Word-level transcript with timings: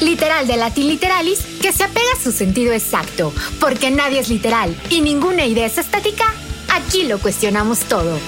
Literal 0.00 0.46
de 0.46 0.56
Latin 0.56 0.86
Literalis, 0.86 1.44
que 1.60 1.72
se 1.72 1.82
apega 1.82 2.12
a 2.14 2.22
su 2.22 2.30
sentido 2.30 2.72
exacto, 2.72 3.32
porque 3.60 3.90
nadie 3.90 4.20
es 4.20 4.28
literal 4.28 4.76
y 4.90 5.00
ninguna 5.00 5.44
idea 5.44 5.66
es 5.66 5.76
estática, 5.76 6.32
aquí 6.72 7.02
lo 7.02 7.18
cuestionamos 7.18 7.80
todo. 7.80 8.18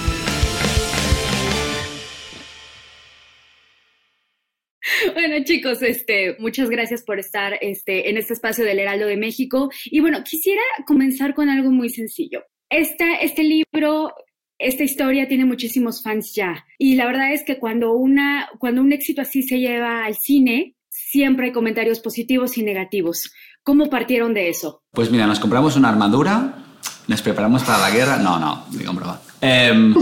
Bueno, 5.13 5.43
chicos, 5.45 5.81
este, 5.81 6.35
muchas 6.39 6.69
gracias 6.69 7.03
por 7.03 7.19
estar 7.19 7.57
este, 7.61 8.09
en 8.09 8.17
este 8.17 8.33
espacio 8.33 8.65
del 8.65 8.79
Heraldo 8.79 9.07
de 9.07 9.17
México. 9.17 9.71
Y 9.85 10.01
bueno, 10.01 10.23
quisiera 10.23 10.61
comenzar 10.85 11.33
con 11.33 11.49
algo 11.49 11.71
muy 11.71 11.89
sencillo. 11.89 12.43
Esta, 12.69 13.15
este 13.15 13.43
libro, 13.43 14.13
esta 14.59 14.83
historia 14.83 15.27
tiene 15.27 15.45
muchísimos 15.45 16.03
fans 16.03 16.33
ya. 16.35 16.65
Y 16.77 16.95
la 16.95 17.05
verdad 17.05 17.33
es 17.33 17.43
que 17.43 17.57
cuando, 17.57 17.93
una, 17.93 18.49
cuando 18.59 18.81
un 18.81 18.91
éxito 18.91 19.21
así 19.21 19.41
se 19.43 19.59
lleva 19.59 20.05
al 20.05 20.15
cine, 20.15 20.75
siempre 21.11 21.47
hay 21.47 21.51
comentarios 21.51 21.99
positivos 21.99 22.57
y 22.57 22.63
negativos. 22.63 23.31
¿Cómo 23.63 23.89
partieron 23.89 24.33
de 24.33 24.49
eso? 24.49 24.81
Pues 24.91 25.11
mira, 25.11 25.27
nos 25.27 25.39
compramos 25.39 25.75
una 25.75 25.89
armadura, 25.89 26.63
nos 27.07 27.21
preparamos 27.21 27.63
para 27.63 27.79
la 27.79 27.91
guerra. 27.91 28.17
No, 28.17 28.39
no, 28.39 28.65
digo 28.71 28.93
broma. 28.93 29.19
Em, 29.41 29.93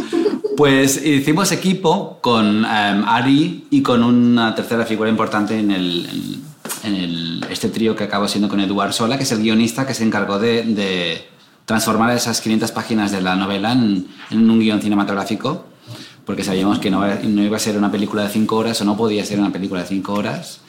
pues 0.55 1.03
hicimos 1.03 1.51
equipo 1.51 2.19
con 2.21 2.63
em, 2.63 3.03
Ari 3.07 3.67
y 3.71 3.81
con 3.81 4.03
una 4.03 4.53
tercera 4.53 4.85
figura 4.85 5.09
importante 5.09 5.57
en, 5.57 5.71
el, 5.71 6.41
en, 6.83 6.93
el, 6.93 7.45
este 7.49 7.69
trío 7.69 7.95
que 7.95 8.03
acabó 8.03 8.27
siendo 8.27 8.47
con 8.47 8.59
Eduard 8.59 8.93
Sola, 8.93 9.17
que 9.17 9.23
es 9.23 9.31
el 9.31 9.41
guionista 9.41 9.87
que 9.87 9.95
se 9.95 10.03
encargó 10.03 10.37
de, 10.37 11.27
transformar 11.65 12.15
esas 12.15 12.41
500 12.41 12.71
páginas 12.71 13.11
de 13.11 13.21
la 13.21 13.35
novela 13.35 13.71
en, 13.73 14.07
en 14.31 14.49
un 14.49 14.59
guion 14.59 14.81
cinematográfico, 14.81 15.65
porque 16.25 16.43
sabíamos 16.43 16.79
que 16.79 16.89
no, 16.89 17.05
no 17.05 17.43
iba 17.43 17.57
a 17.57 17.59
ser 17.59 17.77
una 17.77 17.91
película 17.91 18.23
de 18.23 18.29
5 18.29 18.55
horas 18.55 18.81
o 18.81 18.85
no 18.85 18.97
podía 18.97 19.23
ser 19.23 19.39
una 19.39 19.51
película 19.51 19.81
de 19.81 19.87
5 19.87 20.13
horas. 20.13 20.61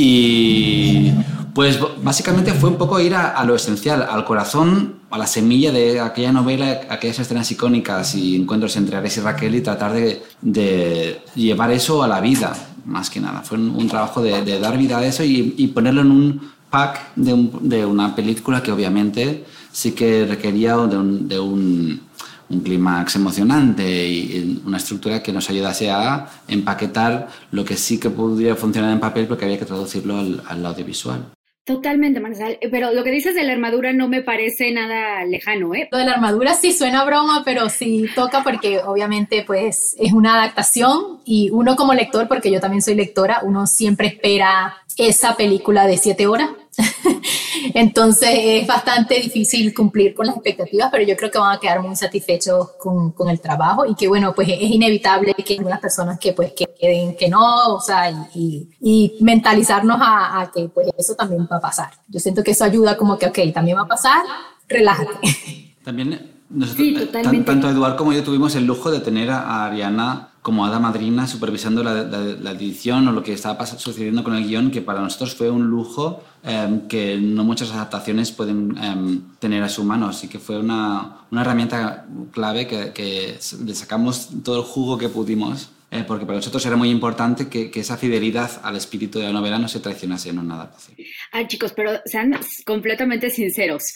Y 0.00 1.12
pues 1.54 1.80
básicamente 2.04 2.52
fue 2.52 2.70
un 2.70 2.76
poco 2.76 3.00
ir 3.00 3.16
a, 3.16 3.42
lo 3.44 3.56
esencial, 3.56 4.06
al 4.08 4.24
corazón, 4.24 5.00
a 5.10 5.18
la 5.18 5.26
semilla 5.26 5.72
de 5.72 5.98
aquella 5.98 6.30
novela, 6.30 6.82
aquellas 6.88 7.18
escenas 7.18 7.50
icónicas 7.50 8.14
y 8.14 8.36
encuentros 8.36 8.76
entre 8.76 8.96
Ares 8.96 9.16
y 9.16 9.20
Raquel 9.22 9.56
y 9.56 9.60
tratar 9.60 9.92
de, 9.92 11.20
llevar 11.34 11.72
eso 11.72 12.04
a 12.04 12.06
la 12.06 12.20
vida, 12.20 12.54
más 12.84 13.10
que 13.10 13.18
nada. 13.18 13.42
Fue 13.42 13.58
un, 13.58 13.88
trabajo 13.88 14.22
de, 14.22 14.60
dar 14.60 14.78
vida 14.78 14.98
a 14.98 15.04
eso 15.04 15.24
y, 15.24 15.66
ponerlo 15.74 16.02
en 16.02 16.12
un 16.12 16.52
pack 16.70 17.16
de, 17.16 17.34
un, 17.34 17.68
de, 17.68 17.84
una 17.84 18.14
película 18.14 18.62
que 18.62 18.70
obviamente 18.70 19.46
sí 19.72 19.92
que 19.92 20.26
requería 20.26 20.76
de 20.76 21.40
un 21.40 22.07
un 22.50 22.60
clímax 22.60 23.16
emocionante 23.16 24.08
y 24.08 24.62
una 24.64 24.78
estructura 24.78 25.22
que 25.22 25.32
nos 25.32 25.48
ayudase 25.50 25.90
a 25.90 26.26
empaquetar 26.48 27.28
lo 27.50 27.64
que 27.64 27.76
sí 27.76 27.98
que 27.98 28.10
podría 28.10 28.56
funcionar 28.56 28.92
en 28.92 29.00
papel 29.00 29.26
porque 29.26 29.44
había 29.44 29.58
que 29.58 29.66
traducirlo 29.66 30.18
al, 30.18 30.42
al 30.46 30.64
audiovisual. 30.66 31.32
Totalmente, 31.68 32.18
Marisol. 32.18 32.56
Pero 32.70 32.94
lo 32.94 33.04
que 33.04 33.10
dices 33.10 33.34
de 33.34 33.44
la 33.44 33.52
armadura 33.52 33.92
no 33.92 34.08
me 34.08 34.22
parece 34.22 34.72
nada 34.72 35.22
lejano, 35.26 35.74
¿eh? 35.74 35.86
Lo 35.92 35.98
de 35.98 36.06
la 36.06 36.12
armadura 36.12 36.54
sí 36.54 36.72
suena 36.72 37.04
broma, 37.04 37.42
pero 37.44 37.68
sí 37.68 38.06
toca 38.14 38.42
porque 38.42 38.78
obviamente 38.78 39.44
pues 39.46 39.94
es 39.98 40.14
una 40.14 40.36
adaptación 40.36 41.18
y 41.26 41.50
uno 41.50 41.76
como 41.76 41.92
lector, 41.92 42.26
porque 42.26 42.50
yo 42.50 42.58
también 42.58 42.80
soy 42.80 42.94
lectora, 42.94 43.40
uno 43.42 43.66
siempre 43.66 44.06
espera 44.06 44.78
esa 44.96 45.36
película 45.36 45.86
de 45.86 45.98
siete 45.98 46.26
horas. 46.26 46.48
Entonces 47.74 48.30
es 48.32 48.66
bastante 48.66 49.20
difícil 49.20 49.74
cumplir 49.74 50.14
con 50.14 50.26
las 50.26 50.36
expectativas, 50.36 50.88
pero 50.90 51.04
yo 51.04 51.16
creo 51.16 51.30
que 51.30 51.38
van 51.38 51.56
a 51.56 51.60
quedar 51.60 51.82
muy 51.82 51.96
satisfechos 51.96 52.70
con, 52.78 53.12
con 53.12 53.28
el 53.28 53.40
trabajo 53.40 53.86
y 53.86 53.94
que 53.94 54.08
bueno, 54.08 54.34
pues 54.34 54.48
es 54.48 54.70
inevitable 54.70 55.34
que 55.34 55.54
algunas 55.54 55.80
personas 55.80 56.18
que 56.18 56.32
pues 56.32 56.52
que 56.52 56.66
queden 56.78 57.16
que 57.16 57.28
no, 57.28 57.74
o 57.74 57.80
sea, 57.80 58.10
y, 58.10 58.68
y, 58.80 59.16
y 59.18 59.24
mentalizarnos 59.24 59.98
a, 60.00 60.40
a, 60.40 60.50
que 60.50 60.68
pues 60.68 60.88
eso 60.96 61.14
también 61.14 61.48
va 61.50 61.56
a 61.56 61.60
pasar. 61.60 61.90
Yo 62.08 62.20
siento 62.20 62.42
que 62.42 62.52
eso 62.52 62.64
ayuda 62.64 62.96
como 62.96 63.18
que, 63.18 63.26
ok, 63.26 63.38
también 63.52 63.76
va 63.76 63.82
a 63.82 63.88
pasar, 63.88 64.22
relájate. 64.68 65.74
También 65.84 66.32
nosotros, 66.50 66.86
sí, 66.86 66.94
totalmente. 66.94 67.46
tanto 67.46 67.70
Eduard 67.70 67.96
como 67.96 68.12
yo 68.12 68.22
tuvimos 68.22 68.54
el 68.54 68.64
lujo 68.64 68.90
de 68.90 69.00
tener 69.00 69.30
a 69.30 69.66
Ariana 69.66 70.32
como 70.48 70.64
hada 70.64 70.78
madrina 70.78 71.26
supervisando 71.26 71.84
la, 71.84 72.04
la, 72.04 72.50
edición 72.52 73.06
o 73.06 73.12
lo 73.12 73.22
que 73.22 73.34
estaba 73.34 73.66
sucediendo 73.66 74.24
con 74.24 74.34
el 74.34 74.48
guion, 74.48 74.70
que 74.70 74.80
para 74.80 74.98
nosotros 74.98 75.34
fue 75.34 75.50
un 75.50 75.66
lujo 75.66 76.24
eh, 76.42 76.80
que 76.88 77.18
no 77.18 77.44
muchas 77.44 77.70
adaptaciones 77.70 78.32
pueden 78.32 78.74
eh, 78.78 79.20
tener 79.40 79.62
a 79.62 79.68
su 79.68 79.84
mano. 79.84 80.08
Así 80.08 80.26
que 80.26 80.38
fue 80.38 80.58
una, 80.58 81.18
una 81.30 81.42
herramienta 81.42 82.06
clave 82.32 82.66
que, 82.66 83.36
le 83.62 83.74
sacamos 83.74 84.30
todo 84.42 84.60
el 84.60 84.64
jugo 84.64 84.96
que 84.96 85.10
pudimos, 85.10 85.68
eh, 85.90 86.02
porque 86.08 86.24
para 86.24 86.38
nosotros 86.38 86.64
era 86.64 86.76
muy 86.76 86.88
importante 86.88 87.50
que, 87.50 87.70
que, 87.70 87.80
esa 87.80 87.98
fidelidad 87.98 88.50
al 88.62 88.76
espíritu 88.76 89.18
de 89.18 89.26
la 89.26 89.32
novela 89.32 89.58
no 89.58 89.68
se 89.68 89.80
traicionase 89.80 90.30
en 90.30 90.38
una 90.38 90.54
adaptación. 90.54 90.96
Ah, 91.30 91.46
chicos, 91.46 91.74
pero 91.76 92.00
sean 92.06 92.40
completamente 92.64 93.28
sinceros 93.28 93.92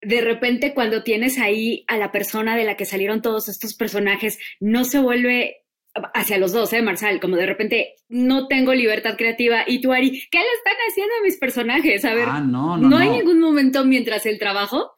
de 0.00 0.20
repente 0.20 0.74
cuando 0.74 1.02
tienes 1.02 1.38
ahí 1.38 1.84
a 1.88 1.96
la 1.96 2.12
persona 2.12 2.56
de 2.56 2.64
la 2.64 2.76
que 2.76 2.84
salieron 2.84 3.22
todos 3.22 3.48
estos 3.48 3.74
personajes, 3.74 4.38
no 4.60 4.84
se 4.84 4.98
vuelve 4.98 5.63
hacia 6.14 6.38
los 6.38 6.52
dos, 6.52 6.72
¿eh, 6.72 6.82
Marsal? 6.82 7.20
Como 7.20 7.36
de 7.36 7.46
repente 7.46 7.94
no 8.08 8.46
tengo 8.48 8.74
libertad 8.74 9.16
creativa 9.16 9.64
y 9.66 9.80
tú, 9.80 9.92
Ari, 9.92 10.10
¿qué 10.30 10.38
le 10.38 10.44
están 10.56 10.74
haciendo 10.90 11.14
a 11.20 11.22
mis 11.24 11.36
personajes? 11.36 12.04
A 12.04 12.14
ver, 12.14 12.28
Ah, 12.28 12.40
no, 12.40 12.76
no, 12.76 12.88
¿no 12.88 12.96
hay 12.96 13.08
no. 13.10 13.16
ningún 13.16 13.40
momento 13.40 13.84
mientras 13.84 14.26
el 14.26 14.38
trabajo? 14.38 14.92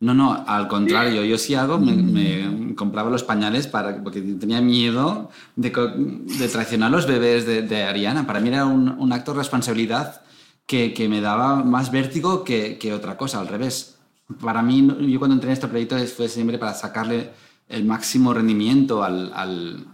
No, 0.00 0.14
no, 0.14 0.44
al 0.46 0.68
contrario, 0.68 1.24
yo 1.24 1.36
sí 1.38 1.54
hago, 1.56 1.78
me, 1.78 1.92
me 1.92 2.74
compraba 2.76 3.10
los 3.10 3.24
pañales 3.24 3.66
para, 3.66 4.00
porque 4.02 4.20
tenía 4.20 4.60
miedo 4.60 5.30
de, 5.56 5.70
de 5.70 6.48
traicionar 6.48 6.88
a 6.88 6.92
los 6.92 7.06
bebés 7.08 7.44
de, 7.46 7.62
de 7.62 7.82
Ariana. 7.82 8.24
Para 8.24 8.38
mí 8.38 8.48
era 8.48 8.64
un, 8.64 8.88
un 8.90 9.12
acto 9.12 9.32
de 9.32 9.38
responsabilidad 9.38 10.22
que, 10.66 10.94
que 10.94 11.08
me 11.08 11.20
daba 11.20 11.64
más 11.64 11.90
vértigo 11.90 12.44
que, 12.44 12.78
que 12.78 12.92
otra 12.94 13.16
cosa, 13.16 13.40
al 13.40 13.48
revés. 13.48 13.98
Para 14.40 14.62
mí, 14.62 14.86
yo 15.10 15.18
cuando 15.18 15.34
entré 15.34 15.48
en 15.50 15.54
este 15.54 15.66
proyecto 15.66 15.96
fue 16.06 16.28
siempre 16.28 16.58
para 16.58 16.74
sacarle 16.74 17.30
el 17.68 17.84
máximo 17.84 18.32
rendimiento 18.32 19.02
al, 19.02 19.32
al, 19.34 19.84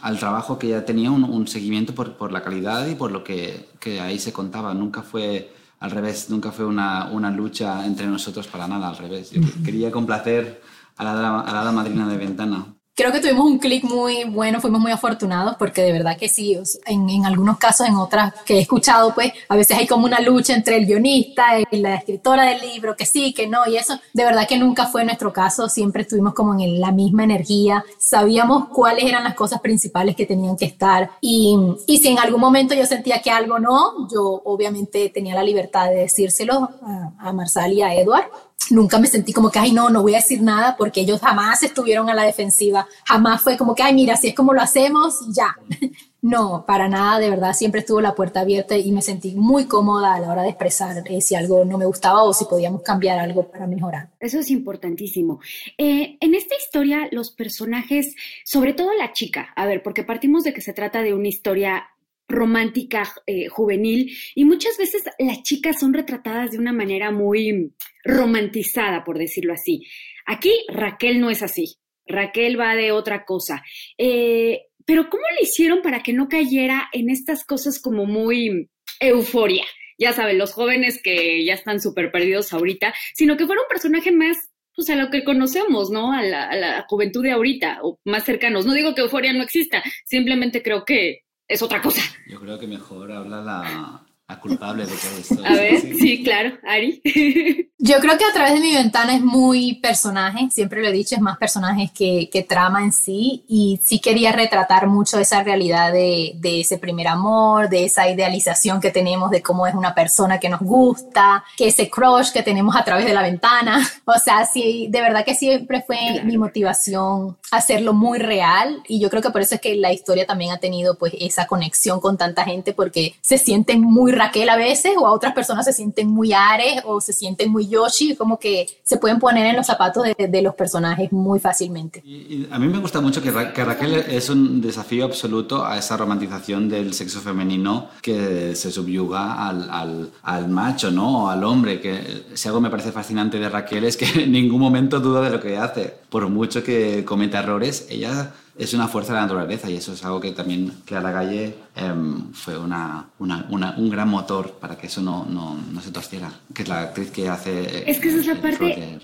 al 0.00 0.18
trabajo 0.18 0.58
que 0.58 0.68
ya 0.68 0.84
tenía, 0.84 1.10
un, 1.10 1.24
un 1.24 1.46
seguimiento 1.46 1.94
por, 1.94 2.16
por 2.16 2.32
la 2.32 2.42
calidad 2.42 2.86
y 2.86 2.94
por 2.94 3.10
lo 3.10 3.22
que, 3.22 3.68
que 3.78 4.00
ahí 4.00 4.18
se 4.18 4.32
contaba. 4.32 4.74
Nunca 4.74 5.02
fue 5.02 5.52
al 5.80 5.90
revés, 5.90 6.30
nunca 6.30 6.52
fue 6.52 6.64
una, 6.64 7.10
una 7.10 7.30
lucha 7.30 7.84
entre 7.84 8.06
nosotros 8.06 8.46
para 8.46 8.68
nada, 8.68 8.88
al 8.88 8.96
revés. 8.96 9.30
Yo 9.30 9.40
quería 9.64 9.90
complacer 9.90 10.62
a 10.96 11.04
la, 11.04 11.40
a 11.40 11.64
la 11.64 11.72
madrina 11.72 12.08
de 12.08 12.16
Ventana. 12.16 12.74
Creo 13.02 13.12
que 13.12 13.18
tuvimos 13.18 13.46
un 13.46 13.58
clic 13.58 13.82
muy 13.82 14.22
bueno, 14.22 14.60
fuimos 14.60 14.80
muy 14.80 14.92
afortunados 14.92 15.56
porque 15.58 15.82
de 15.82 15.90
verdad 15.90 16.16
que 16.16 16.28
sí, 16.28 16.56
en, 16.86 17.10
en 17.10 17.26
algunos 17.26 17.58
casos, 17.58 17.88
en 17.88 17.96
otras 17.96 18.32
que 18.44 18.54
he 18.54 18.60
escuchado, 18.60 19.12
pues 19.12 19.32
a 19.48 19.56
veces 19.56 19.76
hay 19.76 19.88
como 19.88 20.04
una 20.06 20.20
lucha 20.20 20.54
entre 20.54 20.76
el 20.76 20.86
guionista 20.86 21.58
y 21.68 21.78
la 21.78 21.96
escritora 21.96 22.44
del 22.44 22.60
libro, 22.60 22.94
que 22.94 23.04
sí, 23.04 23.34
que 23.34 23.48
no, 23.48 23.66
y 23.66 23.76
eso 23.76 23.98
de 24.12 24.24
verdad 24.24 24.46
que 24.46 24.56
nunca 24.56 24.86
fue 24.86 25.04
nuestro 25.04 25.32
caso, 25.32 25.68
siempre 25.68 26.02
estuvimos 26.02 26.32
como 26.32 26.54
en 26.54 26.78
la 26.78 26.92
misma 26.92 27.24
energía, 27.24 27.84
sabíamos 27.98 28.68
cuáles 28.68 29.04
eran 29.06 29.24
las 29.24 29.34
cosas 29.34 29.60
principales 29.60 30.14
que 30.14 30.24
tenían 30.24 30.56
que 30.56 30.66
estar 30.66 31.10
y, 31.20 31.58
y 31.88 31.98
si 31.98 32.06
en 32.06 32.20
algún 32.20 32.40
momento 32.40 32.72
yo 32.72 32.86
sentía 32.86 33.20
que 33.20 33.32
algo 33.32 33.58
no, 33.58 34.08
yo 34.12 34.42
obviamente 34.44 35.08
tenía 35.08 35.34
la 35.34 35.42
libertad 35.42 35.88
de 35.88 36.02
decírselo 36.02 36.70
a, 36.80 37.14
a 37.18 37.32
Marsal 37.32 37.72
y 37.72 37.82
a 37.82 37.92
Edward 37.96 38.30
nunca 38.70 38.98
me 38.98 39.06
sentí 39.06 39.32
como 39.32 39.50
que, 39.50 39.58
ay, 39.58 39.72
no, 39.72 39.90
no 39.90 40.02
voy 40.02 40.14
a 40.14 40.18
decir 40.18 40.42
nada 40.42 40.76
porque 40.76 41.00
ellos 41.00 41.20
jamás 41.20 41.62
estuvieron 41.62 42.08
a 42.08 42.14
la 42.14 42.24
defensiva, 42.24 42.86
jamás 43.04 43.42
fue 43.42 43.56
como 43.56 43.74
que, 43.74 43.82
ay, 43.82 43.94
mira, 43.94 44.14
así 44.14 44.28
es 44.28 44.34
como 44.34 44.52
lo 44.52 44.60
hacemos 44.60 45.18
ya. 45.34 45.56
No, 46.24 46.64
para 46.68 46.88
nada, 46.88 47.18
de 47.18 47.28
verdad, 47.28 47.52
siempre 47.52 47.80
estuvo 47.80 48.00
la 48.00 48.14
puerta 48.14 48.42
abierta 48.42 48.76
y 48.76 48.92
me 48.92 49.02
sentí 49.02 49.34
muy 49.34 49.64
cómoda 49.64 50.14
a 50.14 50.20
la 50.20 50.30
hora 50.30 50.42
de 50.42 50.50
expresar 50.50 51.02
eh, 51.06 51.20
si 51.20 51.34
algo 51.34 51.64
no 51.64 51.78
me 51.78 51.84
gustaba 51.84 52.22
o 52.22 52.32
si 52.32 52.44
podíamos 52.44 52.82
cambiar 52.82 53.18
algo 53.18 53.50
para 53.50 53.66
mejorar. 53.66 54.08
Eso 54.20 54.38
es 54.38 54.48
importantísimo. 54.52 55.40
Eh, 55.76 56.18
en 56.20 56.36
esta 56.36 56.54
historia, 56.54 57.08
los 57.10 57.32
personajes, 57.32 58.14
sobre 58.44 58.72
todo 58.72 58.94
la 58.94 59.12
chica, 59.12 59.48
a 59.56 59.66
ver, 59.66 59.82
porque 59.82 60.04
partimos 60.04 60.44
de 60.44 60.52
que 60.52 60.60
se 60.60 60.72
trata 60.72 61.02
de 61.02 61.12
una 61.12 61.26
historia 61.26 61.88
romántica 62.32 63.04
eh, 63.26 63.48
juvenil 63.48 64.16
y 64.34 64.44
muchas 64.44 64.76
veces 64.78 65.04
las 65.18 65.42
chicas 65.42 65.78
son 65.78 65.94
retratadas 65.94 66.50
de 66.50 66.58
una 66.58 66.72
manera 66.72 67.10
muy 67.10 67.72
romantizada, 68.04 69.04
por 69.04 69.18
decirlo 69.18 69.52
así. 69.52 69.86
Aquí 70.26 70.52
Raquel 70.68 71.20
no 71.20 71.30
es 71.30 71.42
así. 71.42 71.76
Raquel 72.06 72.58
va 72.58 72.74
de 72.74 72.92
otra 72.92 73.24
cosa. 73.24 73.62
Eh, 73.96 74.62
pero 74.84 75.08
¿cómo 75.08 75.22
le 75.36 75.44
hicieron 75.44 75.82
para 75.82 76.02
que 76.02 76.12
no 76.12 76.28
cayera 76.28 76.88
en 76.92 77.10
estas 77.10 77.44
cosas 77.44 77.80
como 77.80 78.04
muy 78.06 78.68
euforia? 78.98 79.64
Ya 79.98 80.12
saben, 80.12 80.38
los 80.38 80.52
jóvenes 80.52 81.00
que 81.00 81.44
ya 81.44 81.54
están 81.54 81.80
súper 81.80 82.10
perdidos 82.10 82.52
ahorita, 82.52 82.92
sino 83.14 83.36
que 83.36 83.46
fuera 83.46 83.62
un 83.62 83.68
personaje 83.68 84.10
más 84.10 84.36
pues 84.74 84.88
a 84.88 84.96
lo 84.96 85.10
que 85.10 85.22
conocemos, 85.22 85.90
¿no? 85.90 86.12
A 86.12 86.22
la, 86.22 86.48
a 86.48 86.56
la 86.56 86.86
juventud 86.88 87.22
de 87.22 87.32
ahorita, 87.32 87.80
o 87.82 88.00
más 88.04 88.24
cercanos. 88.24 88.64
No 88.64 88.72
digo 88.72 88.94
que 88.94 89.02
euforia 89.02 89.32
no 89.32 89.42
exista, 89.42 89.82
simplemente 90.04 90.62
creo 90.62 90.84
que 90.84 91.20
es 91.52 91.62
otra 91.62 91.82
cosa. 91.82 92.00
Yo 92.26 92.40
creo 92.40 92.58
que 92.58 92.66
mejor 92.66 93.12
habla 93.12 93.42
la, 93.42 94.02
la 94.32 94.40
culpable 94.40 94.86
de 94.86 94.92
todo 94.92 95.18
esto. 95.20 95.44
A 95.44 95.52
ver, 95.52 95.80
sí, 95.80 96.22
claro, 96.24 96.56
Ari. 96.66 97.02
Yo 97.84 97.98
creo 97.98 98.16
que 98.16 98.24
a 98.24 98.32
través 98.32 98.54
de 98.54 98.60
mi 98.60 98.72
ventana 98.74 99.16
es 99.16 99.22
muy 99.22 99.74
personaje, 99.80 100.48
siempre 100.52 100.80
lo 100.80 100.86
he 100.86 100.92
dicho, 100.92 101.16
es 101.16 101.20
más 101.20 101.36
personajes 101.36 101.90
que, 101.90 102.30
que 102.32 102.44
trama 102.44 102.84
en 102.84 102.92
sí 102.92 103.44
y 103.48 103.80
sí 103.82 103.98
quería 103.98 104.30
retratar 104.30 104.86
mucho 104.86 105.18
esa 105.18 105.42
realidad 105.42 105.92
de, 105.92 106.32
de 106.36 106.60
ese 106.60 106.78
primer 106.78 107.08
amor, 107.08 107.68
de 107.68 107.84
esa 107.84 108.08
idealización 108.08 108.80
que 108.80 108.92
tenemos 108.92 109.32
de 109.32 109.42
cómo 109.42 109.66
es 109.66 109.74
una 109.74 109.96
persona 109.96 110.38
que 110.38 110.48
nos 110.48 110.60
gusta, 110.60 111.44
que 111.56 111.66
ese 111.66 111.90
crush 111.90 112.30
que 112.30 112.44
tenemos 112.44 112.76
a 112.76 112.84
través 112.84 113.04
de 113.04 113.14
la 113.14 113.22
ventana. 113.22 113.80
O 114.04 114.18
sea, 114.18 114.44
sí, 114.44 114.88
de 114.90 115.00
verdad 115.00 115.24
que 115.24 115.34
siempre 115.34 115.82
fue 115.86 116.22
mi 116.24 116.36
motivación 116.36 117.38
hacerlo 117.50 117.94
muy 117.94 118.18
real 118.18 118.82
y 118.86 119.00
yo 119.00 119.08
creo 119.08 119.22
que 119.22 119.30
por 119.30 119.40
eso 119.40 119.54
es 119.54 119.60
que 119.60 119.76
la 119.76 119.92
historia 119.92 120.26
también 120.26 120.52
ha 120.52 120.58
tenido 120.58 120.98
pues 120.98 121.14
esa 121.18 121.46
conexión 121.46 122.00
con 122.00 122.18
tanta 122.18 122.44
gente 122.44 122.74
porque 122.74 123.14
se 123.20 123.38
sienten 123.38 123.80
muy 123.80 124.12
Raquel 124.22 124.48
a 124.48 124.56
veces 124.56 124.92
o 124.96 125.06
a 125.06 125.12
otras 125.12 125.32
personas 125.32 125.64
se 125.64 125.72
sienten 125.72 126.08
muy 126.08 126.32
Ares 126.32 126.82
o 126.84 127.00
se 127.00 127.12
sienten 127.12 127.50
muy 127.50 127.68
Yoshi, 127.68 128.14
como 128.14 128.38
que 128.38 128.66
se 128.84 128.96
pueden 128.96 129.18
poner 129.18 129.46
en 129.46 129.56
los 129.56 129.66
zapatos 129.66 130.04
de, 130.16 130.42
los 130.42 130.54
personajes 130.54 131.10
muy 131.12 131.40
fácilmente. 131.40 132.00
Y, 132.04 132.46
a 132.50 132.58
mí 132.58 132.68
me 132.68 132.78
gusta 132.78 133.00
mucho 133.00 133.20
que, 133.20 133.30
Ra- 133.30 133.52
que 133.52 133.64
Raquel 133.64 133.94
es 133.94 134.30
un 134.30 134.60
desafío 134.60 135.04
absoluto 135.04 135.64
a 135.64 135.76
esa 135.76 135.96
romantización 135.96 136.68
del 136.68 136.94
sexo 136.94 137.20
femenino 137.20 137.88
que 138.00 138.54
se 138.54 138.70
subyuga 138.70 139.48
al, 139.48 140.10
al, 140.22 140.48
macho, 140.48 140.90
¿no? 140.90 141.28
Al 141.28 141.42
hombre. 141.44 141.80
Que 141.80 142.24
si 142.34 142.48
algo 142.48 142.60
me 142.60 142.70
parece 142.70 142.92
fascinante 142.92 143.38
de 143.38 143.48
Raquel 143.48 143.84
es 143.84 143.96
que 143.96 144.06
en 144.22 144.30
ningún 144.30 144.60
momento 144.60 145.00
duda 145.00 145.20
de 145.20 145.30
lo 145.30 145.40
que 145.40 145.56
hace. 145.56 145.94
Por 146.08 146.28
mucho 146.28 146.62
que 146.62 147.04
cometa 147.04 147.40
errores, 147.40 147.86
ella 147.90 148.32
es 148.58 148.74
una 148.74 148.86
fuerza 148.88 149.12
de 149.12 149.16
la 149.20 149.22
naturaleza 149.26 149.70
y 149.70 149.76
eso 149.76 149.92
es 149.94 150.04
algo 150.04 150.20
que 150.20 150.32
también 150.32 150.70
Clara 150.84 151.10
Galle 151.10 151.54
em, 151.74 152.32
fue 152.32 152.58
una, 152.58 153.08
una- 153.18 153.46
una- 153.50 153.74
un 153.78 153.88
gran 153.90 154.08
motor 154.08 154.52
para 154.60 154.76
que 154.76 154.86
eso 154.88 155.00
no, 155.00 155.24
no, 155.24 155.54
no 155.56 155.80
se 155.80 155.90
torciera, 155.90 156.30
que 156.54 156.62
es 156.62 156.68
la 156.68 156.82
actriz 156.82 157.10
que 157.10 157.28
hace... 157.28 157.90
Es 157.90 157.98
que 157.98 158.08
esa 158.08 158.18
es 158.20 158.26
la 158.26 158.34
parte-. 158.42 158.98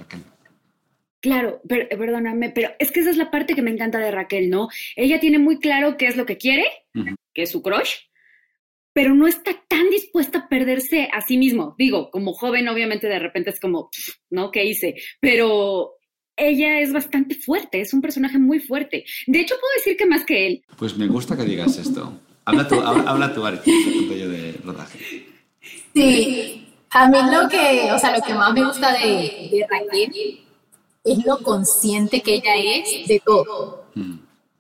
Claro, 1.21 1.61
per- 1.69 1.89
perdóname, 1.89 2.51
pero 2.51 2.71
es 2.79 2.93
que 2.93 3.01
esa 3.01 3.11
es 3.11 3.17
la 3.17 3.31
parte 3.31 3.55
que 3.55 3.63
me 3.63 3.71
encanta 3.73 3.99
de 3.99 4.11
Raquel, 4.11 4.51
¿no? 4.51 4.69
Ella 4.95 5.19
tiene 5.19 5.39
muy 5.39 5.59
claro 5.59 5.97
qué 5.97 6.07
es 6.07 6.17
lo 6.17 6.27
que 6.27 6.37
quiere, 6.39 6.65
Ujú. 6.95 7.17
que 7.35 7.43
es 7.43 7.51
su 7.51 7.61
crush, 7.61 7.95
pero 8.93 9.15
no 9.15 9.27
está 9.27 9.53
tan 9.67 9.91
dispuesta 9.91 10.39
a 10.41 10.49
perderse 10.49 11.09
a 11.13 11.21
sí 11.23 11.37
mismo. 11.37 11.75
Digo, 11.77 12.11
como 12.11 12.35
joven, 12.35 12.69
obviamente 12.69 13.09
de 13.09 13.19
repente 13.19 13.51
es 13.51 13.59
como, 13.61 13.91
"Pff, 13.91 14.15
¿no? 14.31 14.51
¿Qué 14.53 14.65
hice? 14.65 14.95
Pero 15.21 15.95
ella 16.39 16.81
es 16.81 16.93
bastante 16.93 17.35
fuerte, 17.35 17.81
es 17.81 17.93
un 17.93 18.01
personaje 18.01 18.39
muy 18.39 18.61
fuerte. 18.61 19.05
De 19.27 19.41
hecho, 19.41 19.55
puedo 19.61 19.73
decir 19.77 19.97
que 19.97 20.07
más 20.07 20.25
que 20.25 20.47
él. 20.47 20.65
Pues 20.79 20.97
me 20.97 21.07
gusta 21.07 21.37
que 21.37 21.43
digas 21.43 21.77
esto. 21.77 22.13
Habla 22.45 22.67
tú, 22.67 22.81
habla, 22.81 23.35
tú, 23.35 23.45
Ari, 23.45 23.59
te 23.59 23.71
cuento 23.71 24.15
yo 24.15 24.29
de 24.31 24.53
rodaje. 24.65 25.27
Sí, 25.95 26.67
a 26.91 27.09
mí 27.09 27.19
lo 27.31 27.49
que, 27.49 27.93
o 27.93 27.99
sea, 27.99 28.17
lo 28.17 28.23
que 28.25 28.33
más 28.33 28.55
me 28.55 28.65
gusta 28.65 28.93
de, 28.93 29.51
de 29.53 29.67
Raquel 29.69 30.41
es 31.05 31.27
lo 31.27 31.43
consciente 31.43 32.23
que 32.23 32.37
ella 32.37 32.55
es 32.55 33.07
de 33.07 33.21
todo. 33.25 33.85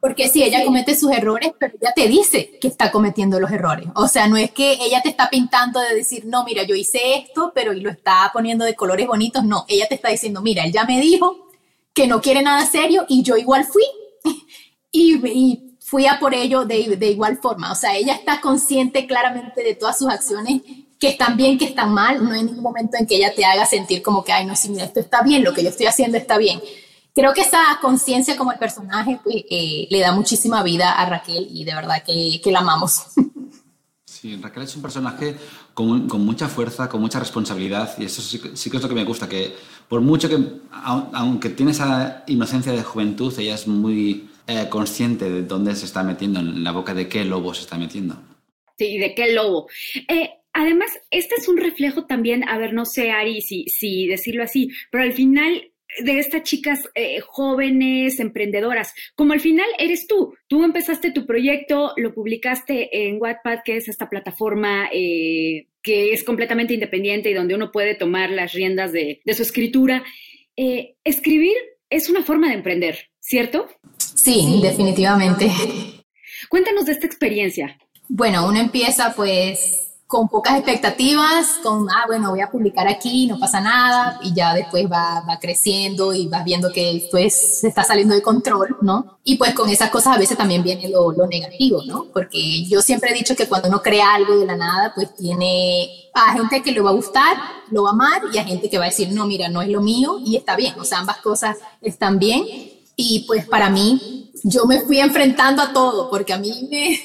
Porque 0.00 0.28
sí, 0.28 0.42
ella 0.42 0.64
comete 0.64 0.94
sus 0.94 1.10
errores, 1.10 1.52
pero 1.58 1.74
ella 1.80 1.92
te 1.94 2.06
dice 2.06 2.58
que 2.60 2.68
está 2.68 2.92
cometiendo 2.92 3.40
los 3.40 3.50
errores. 3.50 3.86
O 3.94 4.06
sea, 4.06 4.28
no 4.28 4.36
es 4.36 4.50
que 4.52 4.74
ella 4.74 5.00
te 5.02 5.08
está 5.08 5.28
pintando 5.28 5.80
de 5.80 5.94
decir, 5.94 6.24
no, 6.26 6.44
mira, 6.44 6.62
yo 6.62 6.74
hice 6.74 7.16
esto, 7.16 7.52
pero 7.54 7.72
y 7.72 7.80
lo 7.80 7.90
está 7.90 8.30
poniendo 8.32 8.64
de 8.64 8.76
colores 8.76 9.06
bonitos. 9.06 9.44
No, 9.44 9.64
ella 9.66 9.88
te 9.88 9.96
está 9.96 10.10
diciendo, 10.10 10.40
mira, 10.40 10.64
él 10.64 10.72
ya 10.72 10.84
me 10.84 11.00
dijo 11.00 11.47
que 11.98 12.06
no 12.06 12.20
quiere 12.20 12.42
nada 12.42 12.64
serio 12.64 13.04
y 13.08 13.24
yo 13.24 13.36
igual 13.36 13.64
fui. 13.64 13.82
y, 14.92 15.64
fui 15.80 16.06
a 16.06 16.20
por 16.20 16.34
ello 16.34 16.64
de, 16.64 16.78
igual 17.10 17.38
forma. 17.42 17.72
O 17.72 17.74
sea, 17.74 17.96
ella 17.96 18.12
está 18.12 18.40
consciente 18.40 19.06
claramente 19.06 19.64
de 19.64 19.74
todas 19.74 19.98
sus 19.98 20.08
acciones, 20.08 20.60
que 21.00 21.08
están 21.08 21.36
bien, 21.36 21.58
que 21.58 21.64
están 21.64 21.92
mal. 21.92 22.22
No 22.22 22.30
hay 22.30 22.44
ningún 22.44 22.62
momento 22.62 22.98
en 23.00 23.06
que 23.06 23.16
ella 23.16 23.34
te 23.34 23.44
haga 23.44 23.64
sentir 23.64 24.02
como 24.02 24.22
que, 24.22 24.30
ay, 24.30 24.44
no, 24.44 24.52
mira, 24.68 24.84
esto 24.84 25.00
está 25.00 25.22
bien, 25.22 25.42
lo 25.42 25.52
que 25.52 25.62
yo 25.62 25.70
estoy 25.70 25.86
haciendo 25.86 26.18
está 26.18 26.36
bien. 26.38 26.60
Creo 27.14 27.32
que 27.32 27.40
esa 27.40 27.62
conciencia 27.80 28.36
como 28.36 28.52
el 28.52 28.58
personaje 28.58 29.18
pues, 29.24 29.36
eh, 29.50 29.88
le 29.90 30.00
da 30.00 30.12
muchísima 30.12 30.62
vida 30.62 30.92
a 30.92 31.04
Raquel 31.06 31.48
y 31.50 31.64
de 31.64 31.74
verdad 31.74 32.04
que, 32.06 32.40
que 32.40 32.52
la 32.52 32.60
amamos. 32.60 33.06
Sí, 34.20 34.36
Raquel 34.42 34.64
es 34.64 34.74
un 34.74 34.82
personaje 34.82 35.36
con, 35.74 36.08
mucha 36.24 36.48
fuerza, 36.48 36.88
con 36.88 37.00
mucha 37.00 37.20
responsabilidad 37.20 37.94
y 37.98 38.06
eso 38.06 38.20
sí, 38.20 38.40
sí 38.54 38.68
que 38.68 38.78
es 38.78 38.82
lo 38.82 38.88
que 38.88 38.94
me 38.96 39.04
gusta, 39.04 39.28
que 39.28 39.54
por 39.88 40.00
mucho 40.00 40.28
que, 40.28 40.36
au- 40.36 41.10
aunque 41.12 41.48
tiene 41.50 41.72
esa 41.72 42.24
inocencia 42.26 42.72
de 42.72 42.82
juventud, 42.82 43.32
ella 43.38 43.54
es 43.54 43.66
muy 43.66 44.28
eh, 44.46 44.66
consciente 44.70 45.30
de 45.30 45.42
dónde 45.42 45.74
se 45.74 45.86
está 45.86 46.02
metiendo, 46.02 46.40
en 46.40 46.62
la 46.64 46.72
boca 46.72 46.94
de 46.94 47.08
qué 47.08 47.24
lobo 47.24 47.54
se 47.54 47.62
está 47.62 47.76
metiendo. 47.78 48.16
Sí, 48.78 48.98
¿de 48.98 49.14
qué 49.14 49.32
lobo? 49.32 49.68
Eh, 50.08 50.30
además, 50.52 50.90
este 51.10 51.34
es 51.36 51.48
un 51.48 51.56
reflejo 51.56 52.04
también, 52.06 52.48
a 52.48 52.58
ver, 52.58 52.72
no 52.72 52.84
sé, 52.84 53.10
Ari, 53.10 53.40
si, 53.40 54.06
decirlo 54.06 54.42
así, 54.44 54.70
pero 54.90 55.04
al 55.04 55.12
final 55.12 55.72
de 56.04 56.18
estas 56.18 56.42
chicas 56.42 56.80
eh, 56.94 57.20
jóvenes, 57.20 58.20
emprendedoras, 58.20 58.94
como 59.16 59.32
al 59.32 59.40
final 59.40 59.66
eres 59.78 60.06
tú. 60.06 60.34
Tú 60.46 60.62
empezaste 60.62 61.10
tu 61.12 61.26
proyecto, 61.26 61.92
lo 61.96 62.14
publicaste 62.14 63.08
en 63.08 63.16
Wattpad, 63.20 63.60
que 63.64 63.78
es 63.78 63.88
esta 63.88 64.08
plataforma 64.08 64.88
que 65.88 66.12
es 66.12 66.22
completamente 66.22 66.74
independiente 66.74 67.30
y 67.30 67.32
donde 67.32 67.54
uno 67.54 67.72
puede 67.72 67.94
tomar 67.94 68.28
las 68.28 68.52
riendas 68.52 68.92
de, 68.92 69.22
de 69.24 69.32
su 69.32 69.42
escritura. 69.42 70.04
Eh, 70.54 70.96
escribir 71.02 71.56
es 71.88 72.10
una 72.10 72.22
forma 72.22 72.48
de 72.48 72.56
emprender, 72.56 73.08
¿cierto? 73.20 73.68
Sí, 73.96 74.60
definitivamente. 74.62 75.50
Cuéntanos 76.50 76.84
de 76.84 76.92
esta 76.92 77.06
experiencia. 77.06 77.78
Bueno, 78.06 78.46
uno 78.46 78.60
empieza 78.60 79.14
pues 79.16 79.87
con 80.08 80.26
pocas 80.26 80.56
expectativas, 80.56 81.58
con, 81.62 81.86
ah, 81.90 82.04
bueno, 82.06 82.30
voy 82.30 82.40
a 82.40 82.50
publicar 82.50 82.88
aquí, 82.88 83.26
no 83.26 83.38
pasa 83.38 83.60
nada, 83.60 84.18
y 84.22 84.32
ya 84.32 84.54
después 84.54 84.90
va, 84.90 85.22
va 85.28 85.38
creciendo 85.38 86.14
y 86.14 86.26
vas 86.28 86.42
viendo 86.44 86.72
que 86.72 87.06
pues 87.10 87.60
se 87.60 87.68
está 87.68 87.84
saliendo 87.84 88.14
de 88.14 88.22
control, 88.22 88.78
¿no? 88.80 89.18
Y 89.22 89.36
pues 89.36 89.52
con 89.52 89.68
esas 89.68 89.90
cosas 89.90 90.16
a 90.16 90.18
veces 90.18 90.38
también 90.38 90.62
viene 90.62 90.88
lo, 90.88 91.12
lo 91.12 91.26
negativo, 91.26 91.82
¿no? 91.86 92.06
Porque 92.10 92.64
yo 92.64 92.80
siempre 92.80 93.10
he 93.10 93.14
dicho 93.14 93.36
que 93.36 93.46
cuando 93.46 93.68
uno 93.68 93.82
crea 93.82 94.14
algo 94.14 94.38
de 94.38 94.46
la 94.46 94.56
nada, 94.56 94.92
pues 94.94 95.14
tiene 95.14 95.90
a 96.14 96.32
gente 96.32 96.62
que 96.62 96.72
le 96.72 96.80
va 96.80 96.88
a 96.88 96.94
gustar, 96.94 97.36
lo 97.70 97.82
va 97.82 97.90
a 97.90 97.92
amar, 97.92 98.22
y 98.32 98.38
a 98.38 98.44
gente 98.44 98.70
que 98.70 98.78
va 98.78 98.84
a 98.84 98.88
decir, 98.88 99.12
no, 99.12 99.26
mira, 99.26 99.50
no 99.50 99.60
es 99.60 99.68
lo 99.68 99.82
mío, 99.82 100.20
y 100.24 100.36
está 100.36 100.56
bien, 100.56 100.72
o 100.80 100.86
sea, 100.86 101.00
ambas 101.00 101.18
cosas 101.18 101.58
están 101.82 102.18
bien. 102.18 102.46
Y 102.96 103.24
pues 103.26 103.46
para 103.46 103.68
mí, 103.68 104.32
yo 104.42 104.64
me 104.64 104.80
fui 104.80 105.00
enfrentando 105.00 105.60
a 105.60 105.74
todo, 105.74 106.08
porque 106.08 106.32
a 106.32 106.38
mí 106.38 106.66
me, 106.70 106.98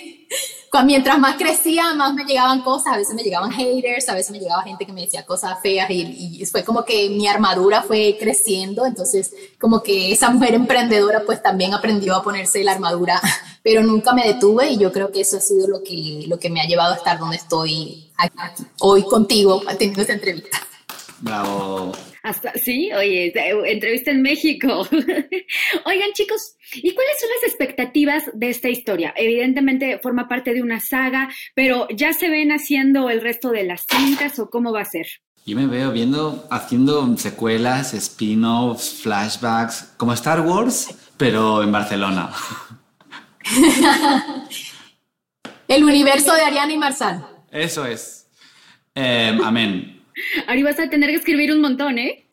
mientras 0.82 1.20
más 1.20 1.36
crecía, 1.36 1.94
más 1.94 2.16
me 2.16 2.24
llegaban 2.24 2.62
cosas, 2.62 2.94
a 2.94 2.98
veces 2.98 3.14
me 3.14 3.22
llegaban 3.22 3.52
haters, 3.52 4.10
a 4.10 4.16
veces 4.16 4.32
me 4.32 4.40
llegaba 4.40 4.64
gente 4.64 4.86
que 4.86 4.92
me 4.92 5.02
decía 5.02 5.24
cosas 5.24 5.60
feas 5.62 5.88
y, 5.92 6.40
y, 6.42 6.46
fue 6.48 6.64
como 6.64 6.84
que 6.84 7.10
mi 7.10 7.28
armadura 7.28 7.84
fue 7.84 8.18
creciendo, 8.20 8.86
entonces 8.86 9.34
como 9.60 9.84
que 9.84 10.12
esa 10.12 10.32
mujer 10.32 10.56
emprendedora 10.56 11.24
pues 11.26 11.44
también 11.44 11.76
aprendió 11.76 12.16
a 12.16 12.24
ponerse 12.24 12.64
la 12.64 12.72
armadura, 12.72 13.22
pero 13.64 13.84
nunca 13.84 14.14
me 14.14 14.26
detuve 14.26 14.72
y 14.72 14.78
yo 14.78 14.92
creo 14.92 15.12
que 15.12 15.22
eso 15.22 15.38
ha 15.38 15.42
sido 15.42 15.68
lo 15.68 15.84
que, 15.84 16.26
lo 16.28 16.40
que 16.40 16.50
me 16.50 16.60
ha 16.60 16.66
llevado 16.66 16.94
a 16.94 16.98
estar 16.98 17.20
donde 17.20 17.36
estoy 17.36 18.12
aquí, 18.18 18.64
hoy 18.80 19.04
contigo 19.04 19.62
teniendo 19.78 20.02
esta 20.02 20.14
entrevista. 20.14 20.58
Bravo. 21.20 21.92
Hasta, 22.24 22.54
sí, 22.54 22.90
oye, 22.94 23.34
entrevista 23.66 24.10
en 24.10 24.22
México. 24.22 24.88
Oigan, 25.86 26.14
chicos, 26.14 26.56
¿y 26.74 26.94
cuáles 26.94 27.20
son 27.20 27.30
las 27.30 27.50
expectativas 27.50 28.24
de 28.34 28.50
esta 28.50 28.70
historia? 28.70 29.14
Evidentemente 29.18 30.00
forma 30.02 30.30
parte 30.30 30.54
de 30.54 30.62
una 30.62 30.80
saga, 30.80 31.28
pero 31.54 31.86
¿ya 31.90 32.14
se 32.14 32.30
ven 32.30 32.54
haciendo 32.54 33.10
el 33.10 33.20
resto 33.20 33.52
de 33.52 33.64
las 33.64 33.86
cintas 33.86 34.40
o 34.40 34.50
cómo 34.50 34.72
va 34.72 34.82
a 34.82 34.86
ser? 34.86 35.06
Yo 35.46 35.58
me 35.58 35.68
veo 35.68 35.92
viendo, 35.92 36.48
haciendo 36.50 37.18
secuelas, 37.18 37.94
spin-offs, 37.94 39.02
flashbacks, 39.02 39.94
como 39.98 40.14
Star 40.14 40.40
Wars, 40.40 40.96
pero 41.18 41.62
en 41.62 41.74
Barcelona. 41.74 42.32
el 45.68 45.84
universo 45.84 46.34
de 46.34 46.42
Ariana 46.42 46.72
y 46.72 46.78
Marsal. 46.78 47.28
Eso 47.52 47.86
es. 47.86 48.30
Em, 48.96 49.44
amén. 49.44 49.93
Ari, 50.48 50.64
vas 50.64 50.80
a 50.80 50.90
tener 50.90 51.10
que 51.10 51.18
escribir 51.18 51.52
un 51.52 51.62
montón, 51.62 51.98
¿eh? 51.98 52.26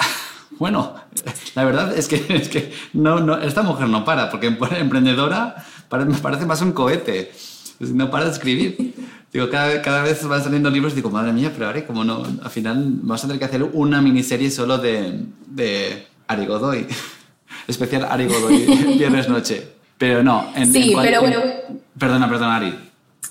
Bueno, 0.59 0.95
la 1.55 1.65
verdad 1.65 1.97
es 1.97 2.09
que, 2.09 2.25
es 2.29 2.49
que 2.49 2.73
no, 2.93 3.21
no, 3.21 3.41
esta 3.41 3.63
mujer 3.63 3.89
no 3.89 4.05
para, 4.05 4.31
porque 4.31 4.47
emprendedora 4.47 5.65
me 6.07 6.19
parece 6.19 6.47
más 6.47 6.61
un 6.63 6.73
cohete. 6.73 7.33
No 7.81 8.11
para 8.11 8.27
de 8.27 8.33
escribir. 8.33 8.95
Digo, 9.33 9.49
cada, 9.49 9.81
cada 9.81 10.03
vez 10.03 10.27
van 10.27 10.43
saliendo 10.43 10.69
libros 10.69 10.93
y 10.93 10.97
digo, 10.97 11.11
madre 11.11 11.33
mía, 11.33 11.51
pero 11.55 11.69
Ari, 11.69 11.83
como 11.83 12.05
no, 12.05 12.25
al 12.43 12.51
final 12.51 12.85
vamos 13.03 13.25
a 13.25 13.27
tener 13.27 13.39
que 13.39 13.47
hacer 13.47 13.63
una 13.63 14.03
miniserie 14.03 14.51
solo 14.51 14.77
de, 14.77 15.25
de 15.47 16.07
Ari 16.27 16.47
Godoy. 16.47 16.87
Especial 17.67 18.07
Ari 18.11 18.27
Godoy, 18.27 18.59
viernes 18.99 19.29
noche. 19.29 19.67
Pero 19.97 20.23
no. 20.23 20.53
En, 20.55 20.73
sí, 20.73 20.95
pero 21.01 21.21
bueno. 21.21 21.41
Perdona, 21.99 22.29
perdona, 22.29 22.57
Ari. 22.57 22.75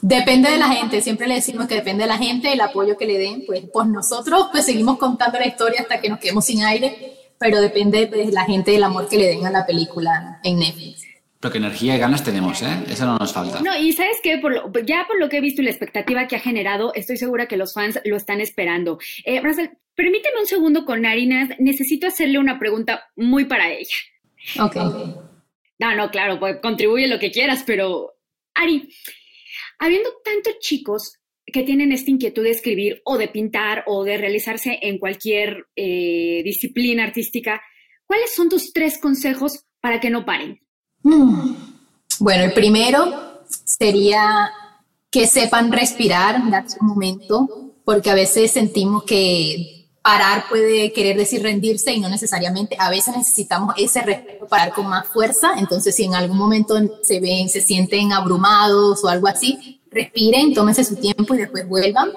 Depende 0.01 0.50
de 0.50 0.58
la 0.58 0.70
gente, 0.70 1.01
siempre 1.01 1.27
le 1.27 1.36
decimos 1.36 1.68
que 1.68 1.75
depende 1.75 2.03
de 2.03 2.08
la 2.08 2.18
gente, 2.18 2.53
el 2.53 2.62
apoyo 2.62 2.98
que 2.98 3.06
le 3.06 3.18
den, 3.18 3.44
pues, 3.46 3.63
pues 3.72 3.88
nosotros 3.88 4.48
pues 4.51 4.65
seguimos 4.65 4.98
contando 4.98 5.38
la 5.38 5.48
historia 5.48 5.82
hasta 5.82 6.00
que 6.00 6.10
nos 6.10 6.20
quedemos 6.20 6.46
sin 6.46 6.63
aire, 6.63 7.18
pero 7.38 7.60
depende 7.60 8.06
de 8.06 8.32
la 8.32 8.46
gente, 8.46 8.72
del 8.72 8.84
amor 8.84 9.10
que 9.10 9.18
le 9.18 9.27
den 9.27 9.46
a 9.46 9.51
la 9.51 9.65
película 9.65 10.39
en 10.44 10.60
Netflix. 10.60 11.06
Pero 11.39 11.51
que 11.53 11.58
energía 11.58 11.96
y 11.96 12.00
ganas 12.00 12.24
tenemos, 12.24 12.62
¿eh? 12.62 12.84
Eso 12.89 13.06
no 13.06 13.18
nos 13.18 13.32
falta. 13.32 13.62
No, 13.62 13.77
y 13.77 13.94
sabes 13.94 14.18
qué, 14.22 14.41
ya 14.86 15.06
por 15.08 15.20
lo 15.20 15.29
que 15.29 15.38
he 15.38 15.41
visto 15.41 15.62
y 15.62 15.65
la 15.65 15.72
expectativa 15.72 16.27
que 16.27 16.36
ha 16.36 16.39
generado, 16.39 16.94
estoy 16.94 17.15
segura 17.15 17.48
que 17.48 17.56
los 17.56 17.74
fans 17.74 18.00
lo 18.03 18.18
están 18.18 18.41
esperando. 18.41 19.00
Eh, 19.24 19.41
permíteme 19.96 20.39
un 20.39 20.48
segundo 20.48 20.84
con 20.84 21.01
Narinas, 21.01 21.50
necesito 21.60 22.08
hacerle 22.08 22.39
una 22.39 22.60
pregunta 22.60 23.06
muy 23.15 23.46
para 23.46 23.72
ella. 23.72 23.96
Ok. 24.60 24.75
No, 25.79 25.96
no, 25.96 26.12
claro, 26.12 26.39
pues 26.39 26.58
contribuye 26.62 27.08
lo 27.08 27.20
que 27.20 27.32
quieras, 27.32 27.63
pero 27.65 28.15
Ari, 28.53 28.89
Habiendo 29.79 30.09
tantos 30.24 30.59
chicos 30.59 31.13
que 31.45 31.63
tienen 31.63 31.91
esta 31.91 32.12
inquietud 32.12 32.43
de 32.43 32.51
escribir 32.51 33.01
o 33.05 33.17
de 33.17 33.27
pintar 33.27 33.83
o 33.88 34.03
de 34.03 34.17
realizarse 34.17 34.77
en 34.81 35.00
cualquier 35.00 35.65
eh, 35.75 36.41
disciplina 36.43 37.03
artística, 37.03 37.62
¿cuáles 38.05 38.33
son 38.36 38.50
tus 38.50 38.71
tres 38.71 39.00
consejos 39.00 39.65
para 39.81 40.00
que 40.00 40.09
no 40.09 40.25
paren? 40.25 40.59
Mm. 41.01 41.55
Bueno, 42.19 42.43
el 42.43 42.53
primero 42.53 43.43
sería 43.48 44.51
que 45.09 45.25
sepan 45.25 45.71
respirar, 45.71 46.50
darse 46.51 46.77
un 46.81 46.88
momento, 46.88 47.74
porque 47.83 48.12
a 48.12 48.15
veces 48.15 48.51
sentimos 48.51 49.03
que 49.03 49.78
parar 50.09 50.45
puede 50.49 50.91
querer 50.91 51.15
decir 51.17 51.43
rendirse 51.43 51.93
y 51.93 51.99
no 51.99 52.09
necesariamente. 52.09 52.75
A 52.79 52.89
veces 52.89 53.15
necesitamos 53.15 53.75
ese 53.77 54.01
respeto 54.01 54.47
parar 54.47 54.73
con 54.73 54.87
más 54.87 55.05
fuerza. 55.07 55.51
Entonces, 55.57 55.95
si 55.95 56.05
en 56.05 56.15
algún 56.15 56.35
momento 56.35 56.75
se 57.03 57.19
ven, 57.19 57.47
se 57.47 57.61
sienten 57.61 58.11
abrumados 58.11 59.03
o 59.03 59.07
algo 59.07 59.27
así, 59.27 59.79
respiren, 59.91 60.55
tómense 60.55 60.83
su 60.83 60.95
tiempo 60.95 61.35
y 61.35 61.37
después 61.37 61.69
vuelvan. 61.69 62.09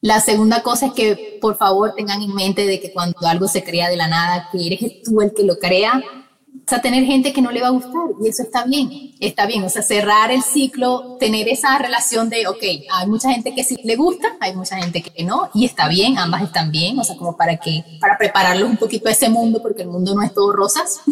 La 0.00 0.20
segunda 0.20 0.62
cosa 0.62 0.86
es 0.86 0.92
que 0.92 1.38
por 1.38 1.58
favor 1.58 1.92
tengan 1.94 2.22
en 2.22 2.34
mente 2.34 2.66
de 2.66 2.80
que 2.80 2.90
cuando 2.90 3.18
algo 3.26 3.48
se 3.48 3.62
crea 3.62 3.90
de 3.90 3.96
la 3.96 4.08
nada, 4.08 4.48
que 4.50 4.66
eres 4.66 5.02
tú 5.02 5.20
el 5.20 5.34
que 5.34 5.42
lo 5.42 5.58
crea, 5.58 6.02
a 6.68 6.82
tener 6.82 7.04
gente 7.04 7.32
que 7.32 7.42
no 7.42 7.50
le 7.50 7.60
va 7.60 7.68
a 7.68 7.70
gustar 7.70 7.92
y 8.22 8.28
eso 8.28 8.42
está 8.42 8.64
bien, 8.64 9.14
está 9.20 9.46
bien, 9.46 9.62
o 9.64 9.68
sea, 9.68 9.82
cerrar 9.82 10.30
el 10.30 10.42
ciclo, 10.42 11.16
tener 11.18 11.48
esa 11.48 11.78
relación 11.78 12.28
de, 12.28 12.46
ok, 12.46 12.62
hay 12.90 13.06
mucha 13.06 13.30
gente 13.30 13.54
que 13.54 13.64
sí 13.64 13.76
le 13.84 13.96
gusta, 13.96 14.36
hay 14.40 14.54
mucha 14.54 14.76
gente 14.76 15.02
que 15.02 15.24
no 15.24 15.50
y 15.54 15.64
está 15.64 15.88
bien, 15.88 16.18
ambas 16.18 16.42
están 16.42 16.70
bien, 16.70 16.98
o 16.98 17.04
sea, 17.04 17.16
como 17.16 17.36
para 17.36 17.56
que, 17.56 17.84
para 18.00 18.18
prepararlos 18.18 18.68
un 18.68 18.76
poquito 18.76 19.08
a 19.08 19.12
ese 19.12 19.28
mundo 19.28 19.62
porque 19.62 19.82
el 19.82 19.88
mundo 19.88 20.14
no 20.14 20.22
es 20.22 20.32
todo 20.34 20.52
rosas. 20.52 21.00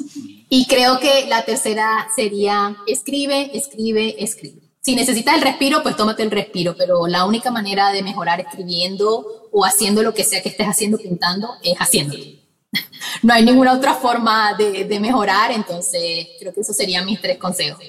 Y 0.51 0.67
creo 0.67 1.01
que 1.01 1.27
la 1.27 1.45
tercera 1.45 2.07
sería, 2.15 2.77
escribe, 2.87 3.51
escribe, 3.57 4.23
escribe. 4.23 4.61
Si 4.81 4.95
necesitas 4.95 5.35
el 5.35 5.41
respiro, 5.41 5.83
pues 5.83 5.97
tómate 5.97 6.23
el 6.23 6.31
respiro, 6.31 6.77
pero 6.77 7.09
la 7.09 7.25
única 7.25 7.51
manera 7.51 7.91
de 7.91 8.03
mejorar 8.05 8.41
escribiendo 8.41 9.49
o 9.51 9.65
haciendo 9.65 10.03
lo 10.03 10.15
que 10.15 10.23
sea 10.23 10.43
que 10.43 10.51
estés 10.51 10.69
haciendo 10.69 10.99
pintando 10.99 11.49
es 11.65 11.75
haciéndolo 11.79 12.44
no 13.23 13.35
hay 13.35 13.45
ninguna 13.45 13.73
otra 13.73 13.95
forma 13.95 14.55
de, 14.57 15.01
mejorar, 15.01 15.53
entonces 15.53 16.29
creo 16.39 16.53
que 16.53 16.61
esos 16.61 16.77
serían 16.77 17.07
mis 17.07 17.21
tres 17.21 17.39
consejos. 17.39 17.85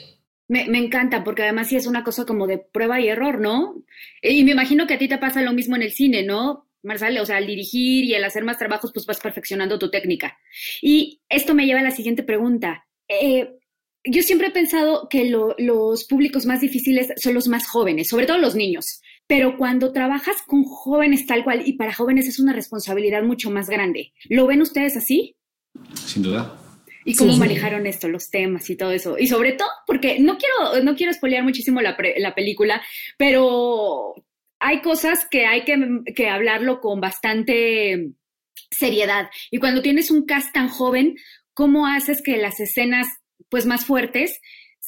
Me, 0.47 0.61
encanta, 0.77 1.23
porque 1.23 1.41
además 1.41 1.69
sí 1.69 1.75
es 1.75 1.87
una 1.87 2.03
cosa 2.03 2.25
como 2.25 2.45
de 2.45 2.59
prueba 2.59 2.99
y 2.99 3.07
error, 3.07 3.39
¿no? 3.39 3.75
Y 4.21 4.43
me 4.43 4.51
imagino 4.51 4.85
que 4.85 4.93
a 4.93 4.97
ti 4.99 5.07
te 5.07 5.17
pasa 5.17 5.41
lo 5.41 5.53
mismo 5.53 5.75
en 5.75 5.81
el 5.81 5.91
cine, 5.91 6.23
¿no? 6.23 6.67
Marcel, 6.83 7.17
o 7.17 7.25
sea, 7.25 7.37
al 7.37 7.47
dirigir 7.47 8.05
y 8.05 8.13
al 8.13 8.23
hacer 8.23 8.43
más 8.43 8.59
trabajos, 8.59 8.91
pues 8.93 9.07
vas 9.07 9.19
perfeccionando 9.19 9.79
tu 9.79 9.89
técnica. 9.89 10.37
Y 10.83 11.21
esto 11.29 11.55
me 11.55 11.65
lleva 11.65 11.79
a 11.79 11.83
la 11.83 11.89
siguiente 11.89 12.21
pregunta. 12.21 12.85
Eh, 13.07 13.55
yo 14.03 14.21
siempre 14.21 14.47
he 14.47 14.51
pensado 14.51 15.09
que 15.09 15.25
los 15.25 16.03
públicos 16.03 16.45
más 16.45 16.61
difíciles 16.61 17.11
son 17.17 17.33
los 17.33 17.47
más 17.47 17.67
jóvenes, 17.67 18.07
sobre 18.07 18.27
todo 18.27 18.37
los 18.37 18.55
niños. 18.55 19.01
Pero 19.27 19.57
cuando 19.57 19.91
trabajas 19.91 20.37
con 20.45 20.63
jóvenes 20.63 21.25
tal 21.25 21.43
cual, 21.43 21.63
y 21.65 21.73
para 21.73 21.93
jóvenes 21.93 22.27
es 22.27 22.39
una 22.39 22.53
responsabilidad 22.53 23.23
mucho 23.23 23.49
más 23.49 23.69
grande, 23.69 24.13
¿lo 24.29 24.45
ven 24.45 24.61
ustedes 24.61 24.95
así? 24.97 25.35
Sin 26.05 26.23
duda. 26.23 26.59
¿Y 27.07 27.15
cómo 27.15 27.37
manejaron 27.37 27.85
esto, 27.85 28.07
los 28.07 28.29
temas 28.29 28.67
y 28.69 28.75
todo 28.75 28.91
eso? 28.91 29.17
Y 29.19 29.27
sobre 29.27 29.53
todo, 29.53 29.69
porque 29.85 30.19
no 30.19 30.37
quiero, 30.37 30.83
no 30.83 30.95
quiero 30.95 31.11
espolear 31.11 31.43
muchísimo 31.43 31.81
la, 31.81 31.95
la 32.17 32.33
película, 32.33 32.81
pero 33.17 34.15
hay 34.59 34.81
cosas 34.81 35.27
que 35.29 35.45
hay 35.45 35.63
que, 35.63 35.77
que 36.15 36.29
hablarlo 36.29 36.81
con 36.81 36.99
bastante 36.99 38.11
seriedad. 38.71 39.29
Y 39.51 39.59
cuando 39.59 39.83
tienes 39.83 40.09
un 40.09 40.25
cast 40.25 40.51
tan 40.51 40.67
joven, 40.67 41.15
¿cómo 41.53 41.85
haces 41.85 42.23
que 42.23 42.37
las 42.37 42.59
escenas 42.59 43.07
pues 43.49 43.67
más 43.67 43.85
fuertes 43.85 44.39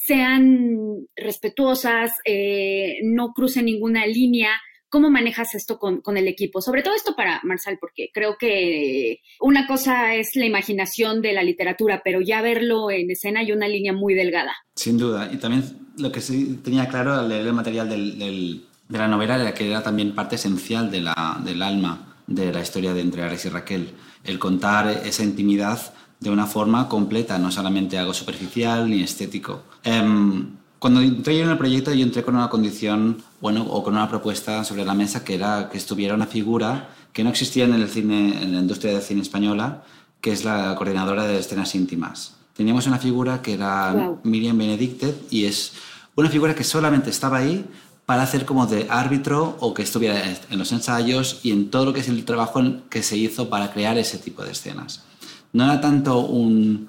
sean 0.08 1.06
respetuosas, 1.18 2.12
eh, 2.24 3.00
no 3.04 3.34
crucen 3.34 3.66
ninguna 3.66 4.08
línea. 4.08 4.52
¿Cómo 4.90 5.10
manejas 5.10 5.54
esto 5.54 5.78
con, 5.78 6.02
el 6.16 6.30
equipo? 6.30 6.62
Sobre 6.62 6.82
todo 6.82 6.96
esto 6.96 7.14
para 7.14 7.42
Marsal, 7.44 7.78
porque 7.78 8.10
creo 8.14 8.38
que 8.40 9.20
una 9.42 9.68
cosa 9.68 10.16
es 10.16 10.30
la 10.36 10.46
imaginación 10.46 11.22
de 11.22 11.34
la 11.34 11.44
literatura, 11.44 12.02
pero 12.06 12.22
ya 12.22 12.42
verlo 12.42 12.90
en 12.90 13.12
escena 13.12 13.42
hay 13.42 13.52
una 13.52 13.68
línea 13.68 13.92
muy 13.92 14.14
delgada. 14.14 14.56
Sin 14.76 14.98
duda. 14.98 15.30
Y 15.30 15.38
también 15.38 15.64
lo 15.98 16.10
que 16.10 16.22
sí 16.22 16.62
tenía 16.64 16.88
claro 16.88 17.14
al 17.14 17.28
leer 17.28 17.46
el 17.46 17.54
material 17.54 17.90
de 17.90 18.98
la 18.98 19.08
novela 19.10 19.36
era 19.36 19.54
que 19.54 19.70
era 19.70 19.84
también 19.84 20.16
parte 20.16 20.36
esencial 20.36 20.90
del 20.90 21.06
alma 21.62 22.16
de 22.28 22.54
la 22.54 22.62
historia 22.62 22.94
de 22.94 23.02
entre 23.02 23.24
Ares 23.24 23.44
y 23.44 23.50
Raquel. 23.50 23.90
El 24.24 24.40
contar 24.40 24.88
esa 25.06 25.24
intimidad 25.24 25.94
de 26.20 26.30
una 26.30 26.48
forma 26.48 26.88
completa, 26.90 27.38
no 27.38 27.52
solamente 27.52 27.98
algo 27.98 28.14
superficial 28.14 28.90
ni 28.90 29.02
estético. 29.04 29.64
Em, 29.84 30.48
cuando 30.80 31.02
entré 31.02 31.42
en 31.42 31.50
el 31.50 31.58
proyecto 31.58 31.94
yo 31.94 32.04
entré 32.04 32.24
con 32.24 32.36
una 32.36 32.50
condición, 32.50 33.24
bueno, 33.42 33.66
o 33.70 33.84
con 33.84 33.94
una 33.94 34.10
propuesta 34.10 34.64
sobre 34.64 34.86
la 34.86 34.94
mesa 34.94 35.24
que 35.24 35.36
era 35.36 35.70
que 35.70 35.78
estuviera 35.78 36.14
una 36.14 36.28
figura 36.28 36.90
que 37.14 37.24
no 37.24 37.30
existía 37.32 37.66
en 37.66 37.74
el 37.74 37.90
cine, 37.90 38.44
en 38.44 38.54
la 38.54 38.60
industria 38.60 38.94
del 38.94 39.02
cine 39.02 39.22
española, 39.22 39.84
que 40.22 40.32
es 40.32 40.44
la 40.44 40.76
coordinadora 40.76 41.24
de 41.26 41.40
escenas 41.40 41.74
íntimas. 41.74 42.36
Teníamos 42.56 42.88
una 42.88 42.98
figura 42.98 43.42
que 43.42 43.54
era 43.54 44.20
Miriam 44.24 44.58
Benedicted 44.58 45.16
y 45.30 45.46
es 45.46 45.74
una 46.16 46.30
figura 46.30 46.56
que 46.56 46.64
solamente 46.64 47.10
estaba 47.10 47.38
ahí 47.38 47.66
para 48.06 48.24
hacer 48.24 48.46
como 48.46 48.66
de 48.68 48.88
árbitro 48.90 49.58
o 49.60 49.74
que 49.74 49.84
estuviera 49.84 50.24
en 50.50 50.58
los 50.58 50.72
ensayos 50.72 51.40
y 51.44 51.52
en 51.52 51.70
todo 51.70 51.86
lo 51.86 51.94
que 51.94 52.00
es 52.00 52.08
el 52.08 52.24
trabajo 52.26 52.62
que 52.90 53.04
se 53.04 53.18
hizo 53.18 53.50
para 53.50 53.72
crear 53.72 53.98
ese 53.98 54.18
tipo 54.18 54.44
de 54.44 54.52
escenas. 54.52 55.04
No 55.58 55.64
era 55.64 55.82
tanto 55.82 56.20
un... 56.20 56.88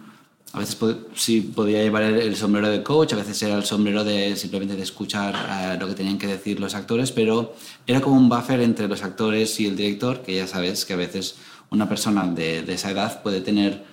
A 0.52 0.58
veces 0.58 0.76
sí 1.14 1.40
podía 1.40 1.82
llevar 1.82 2.02
el, 2.02 2.36
sombrero 2.36 2.68
de 2.68 2.82
coach, 2.82 3.14
a 3.14 3.16
veces 3.16 3.42
era 3.42 3.54
el 3.56 3.64
sombrero 3.64 4.04
de 4.04 4.36
simplemente 4.36 4.76
de 4.76 4.82
escuchar 4.82 5.34
eh, 5.34 5.76
lo 5.80 5.86
que 5.86 5.94
tenían 5.94 6.18
que 6.18 6.26
decir 6.26 6.58
los 6.60 6.74
actores, 6.74 7.10
pero 7.12 7.54
era 7.86 8.00
como 8.00 8.16
un 8.16 8.28
buffer 8.28 8.60
entre 8.60 8.88
los 8.88 9.02
actores 9.02 9.58
y 9.60 9.66
el 9.66 9.76
director, 9.76 10.22
que 10.22 10.36
ya 10.36 10.46
sabes 10.46 10.84
que 10.84 10.92
a 10.94 10.96
veces 10.96 11.36
una 11.70 11.88
persona 11.88 12.26
de, 12.26 12.62
de 12.62 12.74
esa 12.74 12.90
edad 12.90 13.22
puede 13.22 13.40
tener 13.40 13.84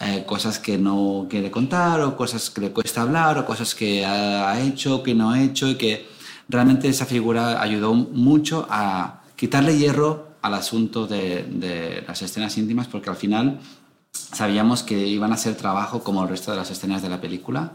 eh, 0.00 0.24
cosas 0.26 0.58
que 0.58 0.78
no 0.78 1.28
quiere 1.30 1.52
contar 1.52 2.00
o 2.00 2.16
cosas 2.16 2.50
que 2.50 2.60
le 2.60 2.70
cuesta 2.72 3.02
hablar 3.02 3.38
o 3.38 3.46
cosas 3.46 3.72
que 3.76 4.04
ha 4.04 4.60
hecho, 4.60 5.04
que 5.04 5.14
no 5.14 5.30
ha 5.30 5.40
hecho 5.40 5.68
y 5.68 5.76
que 5.76 6.08
realmente 6.48 6.88
esa 6.88 7.06
figura 7.06 7.62
ayudó 7.62 7.94
mucho 7.94 8.66
a 8.68 9.22
quitarle 9.36 9.78
hierro 9.78 10.34
al 10.42 10.54
asunto 10.54 11.06
de, 11.06 12.02
las 12.06 12.20
escenas 12.20 12.58
íntimas 12.58 12.86
porque 12.86 13.08
al 13.08 13.16
final 13.16 13.60
sabíamos 14.14 14.82
que 14.82 15.06
iban 15.06 15.32
a 15.32 15.36
ser 15.36 15.56
trabajo 15.56 16.02
como 16.02 16.22
el 16.22 16.28
resto 16.28 16.50
de 16.50 16.56
las 16.56 16.70
escenas 16.70 17.02
de 17.02 17.08
la 17.08 17.20
película 17.20 17.72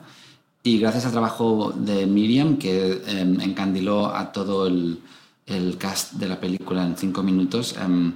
y 0.63 0.79
gracias 0.79 1.05
al 1.05 1.11
trabajo 1.11 1.73
de 1.75 2.05
Miriam 2.05 2.57
que 2.57 3.01
em, 3.07 3.39
encandiló 3.41 4.15
a 4.15 4.31
todo 4.31 4.67
el, 4.67 5.01
cast 5.77 6.13
de 6.13 6.27
la 6.27 6.39
película 6.39 6.85
en 6.85 6.95
cinco 6.95 7.23
minutos, 7.23 7.75
em, 7.81 8.13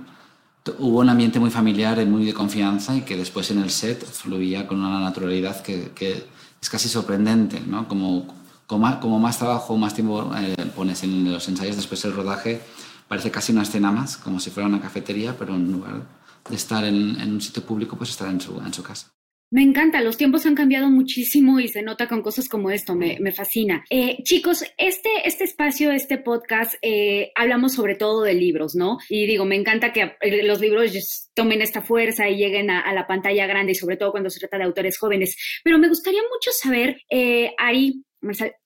hubo 0.80 1.00
un 1.00 1.10
ambiente 1.10 1.40
muy 1.40 1.50
familiar 1.50 2.00
y 2.00 2.06
muy 2.06 2.26
de 2.26 2.34
confianza 2.34 2.96
y 2.96 3.02
que 3.02 3.18
después 3.18 3.50
en 3.52 3.60
el 3.60 3.70
set 3.70 4.06
fluía 4.06 4.68
con 4.68 4.80
una 4.80 5.00
naturalidad 5.00 5.62
que, 5.62 5.92
que 5.96 6.26
es 6.62 6.70
casi 6.70 6.90
sorprendente, 6.90 7.60
¿no? 7.66 7.88
Como 7.88 8.28
como 8.68 9.20
más, 9.20 9.38
trabajo, 9.38 9.78
más 9.78 9.94
tiempo 9.94 10.32
eh, 10.36 10.56
pones 10.76 11.04
en 11.04 11.32
los 11.32 11.48
ensayos, 11.48 11.76
después 11.76 12.04
el 12.06 12.14
rodaje 12.14 12.62
parece 13.08 13.30
casi 13.30 13.52
una 13.52 13.64
escena 13.64 13.92
más, 13.92 14.18
como 14.18 14.40
si 14.40 14.50
fuera 14.50 14.68
una 14.68 14.82
cafetería, 14.82 15.36
pero 15.38 15.54
en 15.56 15.72
lugar 15.72 16.02
estar 16.52 16.84
en, 16.84 17.20
un 17.22 17.42
sitio 17.42 17.64
público, 17.64 17.98
pues 17.98 18.10
estar 18.10 18.30
en 18.30 18.42
su, 18.42 18.84
casa. 18.84 19.14
Me 19.52 19.62
encanta, 19.62 20.02
los 20.02 20.18
tiempos 20.18 20.48
han 20.48 20.56
cambiado 20.56 20.90
muchísimo 20.90 21.60
y 21.60 21.68
se 21.68 21.84
nota 21.84 22.08
con 22.08 22.24
cosas 22.24 22.50
como 22.50 22.72
esto, 22.72 22.96
me, 22.96 23.20
me 23.20 23.32
fascina. 23.32 23.86
Eh, 23.90 24.18
chicos, 24.24 24.64
este, 24.78 25.10
este 25.26 25.44
espacio, 25.44 25.92
este 25.92 26.18
podcast, 26.18 26.74
eh, 26.82 27.32
hablamos 27.36 27.74
sobre 27.74 27.94
todo 27.94 28.24
de 28.24 28.34
libros, 28.34 28.74
¿no? 28.74 28.98
Y 29.10 29.28
digo, 29.28 29.46
me 29.46 29.56
encanta 29.56 29.94
que 29.94 30.16
los 30.44 30.60
libros 30.60 31.30
tomen 31.36 31.62
esta 31.62 31.84
fuerza 31.84 32.28
y 32.30 32.38
lleguen 32.38 32.72
a, 32.72 32.92
la 32.94 33.06
pantalla 33.06 33.46
grande 33.46 33.74
y 33.74 33.76
sobre 33.76 33.98
todo 33.98 34.12
cuando 34.12 34.32
se 34.32 34.40
trata 34.40 34.58
de 34.58 34.64
autores 34.64 34.98
jóvenes. 34.98 35.38
Pero 35.64 35.78
me 35.78 35.88
gustaría 35.88 36.22
mucho 36.22 36.50
saber, 36.52 36.98
Ari, 37.60 38.04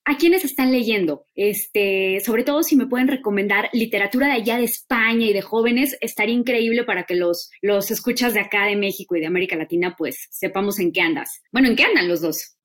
¿a 0.04 0.16
quiénes 0.16 0.44
están 0.44 0.72
leyendo? 0.72 1.24
Este, 1.34 2.20
sobre 2.24 2.44
todo 2.44 2.62
si 2.62 2.76
me 2.76 2.86
pueden 2.86 3.08
recomendar 3.08 3.68
literatura 3.72 4.26
de 4.26 4.34
allá 4.34 4.56
de 4.56 4.64
España 4.64 5.26
y 5.26 5.32
de 5.32 5.42
jóvenes, 5.42 5.96
estaría 6.00 6.34
increíble 6.34 6.84
para 6.84 7.04
que 7.04 7.14
los, 7.14 7.50
los 7.60 7.90
escuchas 7.90 8.34
de 8.34 8.40
acá 8.40 8.66
de 8.66 8.76
México 8.76 9.16
y 9.16 9.20
de 9.20 9.26
América 9.26 9.56
Latina, 9.56 9.94
pues 9.96 10.28
sepamos 10.30 10.78
en 10.78 10.92
qué 10.92 11.00
andas. 11.00 11.42
Bueno, 11.52 11.68
¿en 11.68 11.76
qué 11.76 11.84
andan 11.84 12.08
los 12.08 12.20
dos? 12.20 12.56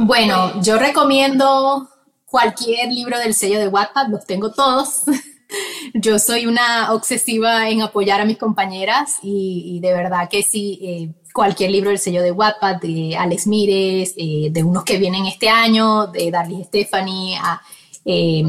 Bueno, 0.00 0.62
yo 0.62 0.78
recomiendo 0.78 1.88
cualquier 2.26 2.92
libro 2.92 3.18
del 3.18 3.34
sello 3.34 3.58
de 3.58 3.68
Wattpad, 3.68 4.08
los 4.08 4.26
tengo 4.26 4.52
todos. 4.52 5.02
yo 5.94 6.18
soy 6.18 6.46
una 6.46 6.92
obsesiva 6.92 7.68
en 7.70 7.82
apoyar 7.82 8.20
a 8.20 8.24
mis 8.24 8.38
compañeras 8.38 9.18
y, 9.22 9.78
de 9.80 9.92
verdad 9.92 10.28
que 10.30 10.42
sí, 10.42 10.78
eh, 10.82 11.14
cualquier 11.36 11.70
libro 11.70 11.90
del 11.90 11.98
sello 11.98 12.22
de 12.22 12.32
Wattpad, 12.32 12.76
de 12.76 13.14
Alex 13.14 13.46
Mires, 13.46 14.14
eh, 14.16 14.48
de 14.50 14.64
unos 14.64 14.84
que 14.84 14.96
vienen 14.96 15.26
este 15.26 15.50
año, 15.50 16.06
de 16.06 16.30
Darly 16.30 16.64
Stephanie, 16.64 17.36
a 17.36 17.60
eh, 18.06 18.42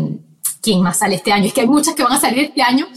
quién 0.62 0.82
más 0.82 1.00
sale 1.00 1.16
este 1.16 1.34
año. 1.34 1.48
Es 1.48 1.54
que 1.54 1.62
hay 1.62 1.68
muchas 1.68 1.96
que 1.96 2.04
van 2.04 2.14
a 2.14 2.20
salir 2.20 2.46
este 2.46 2.62
año. 2.62 2.88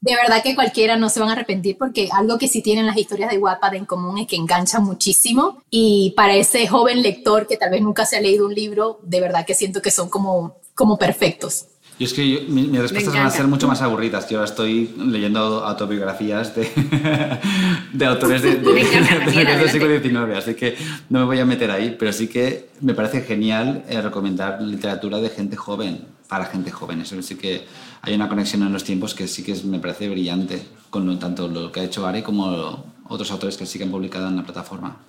De 0.00 0.14
verdad 0.16 0.42
que 0.42 0.54
cualquiera 0.54 0.96
no 0.96 1.10
se 1.10 1.20
van 1.20 1.28
a 1.28 1.32
arrepentir 1.32 1.76
porque 1.76 2.08
algo 2.10 2.38
que 2.38 2.48
sí 2.48 2.62
tienen 2.62 2.86
las 2.86 2.96
historias 2.96 3.30
de 3.30 3.36
Wattpad 3.36 3.74
en 3.74 3.84
común 3.84 4.16
es 4.16 4.26
que 4.26 4.36
enganchan 4.36 4.82
muchísimo 4.82 5.62
y 5.68 6.14
para 6.16 6.34
ese 6.34 6.66
joven 6.66 7.02
lector 7.02 7.46
que 7.46 7.58
tal 7.58 7.70
vez 7.70 7.82
nunca 7.82 8.06
se 8.06 8.16
ha 8.16 8.22
leído 8.22 8.46
un 8.46 8.54
libro, 8.54 8.98
de 9.02 9.20
verdad 9.20 9.44
que 9.44 9.54
siento 9.54 9.82
que 9.82 9.90
son 9.90 10.08
como, 10.08 10.56
como 10.74 10.96
perfectos. 10.98 11.66
Y 11.96 12.04
es 12.04 12.12
que 12.12 12.44
mis 12.48 12.76
respuestas 12.76 13.14
van 13.14 13.26
a 13.26 13.30
ser 13.30 13.46
mucho 13.46 13.68
más 13.68 13.80
aburridas. 13.80 14.28
Yo 14.28 14.38
ahora 14.38 14.50
estoy 14.50 14.92
leyendo 14.98 15.64
autobiografías 15.64 16.54
de, 16.54 16.68
de 17.92 18.06
autores 18.06 18.42
de, 18.42 18.56
del 18.56 19.70
siglo 19.70 20.00
XIX, 20.00 20.36
así 20.36 20.54
que 20.54 20.74
no 21.08 21.20
me 21.20 21.24
voy 21.24 21.38
a 21.38 21.44
meter 21.44 21.70
ahí, 21.70 21.94
pero 21.96 22.12
sí 22.12 22.26
que 22.26 22.70
me 22.80 22.94
parece 22.94 23.22
genial 23.22 23.84
eh, 23.88 24.00
recomendar 24.00 24.60
literatura 24.60 25.18
de 25.18 25.28
gente 25.28 25.54
joven, 25.54 26.00
para 26.28 26.46
gente 26.46 26.72
joven. 26.72 27.00
Eso 27.00 27.20
sí 27.22 27.36
que 27.36 27.62
hay 28.02 28.14
una 28.14 28.28
conexión 28.28 28.62
en 28.62 28.72
los 28.72 28.82
tiempos 28.82 29.14
que 29.14 29.28
sí 29.28 29.44
que 29.44 29.54
me 29.64 29.78
parece 29.78 30.08
brillante 30.08 30.62
con 30.90 31.18
tanto 31.18 31.46
lo 31.46 31.70
que 31.70 31.80
ha 31.80 31.84
hecho 31.84 32.06
Ari 32.06 32.22
como 32.22 32.92
otros 33.08 33.30
autores 33.30 33.56
que 33.56 33.66
sí 33.66 33.78
que 33.78 33.84
han 33.84 33.90
publicado 33.90 34.28
en 34.28 34.36
la 34.36 34.44
plataforma. 34.44 35.04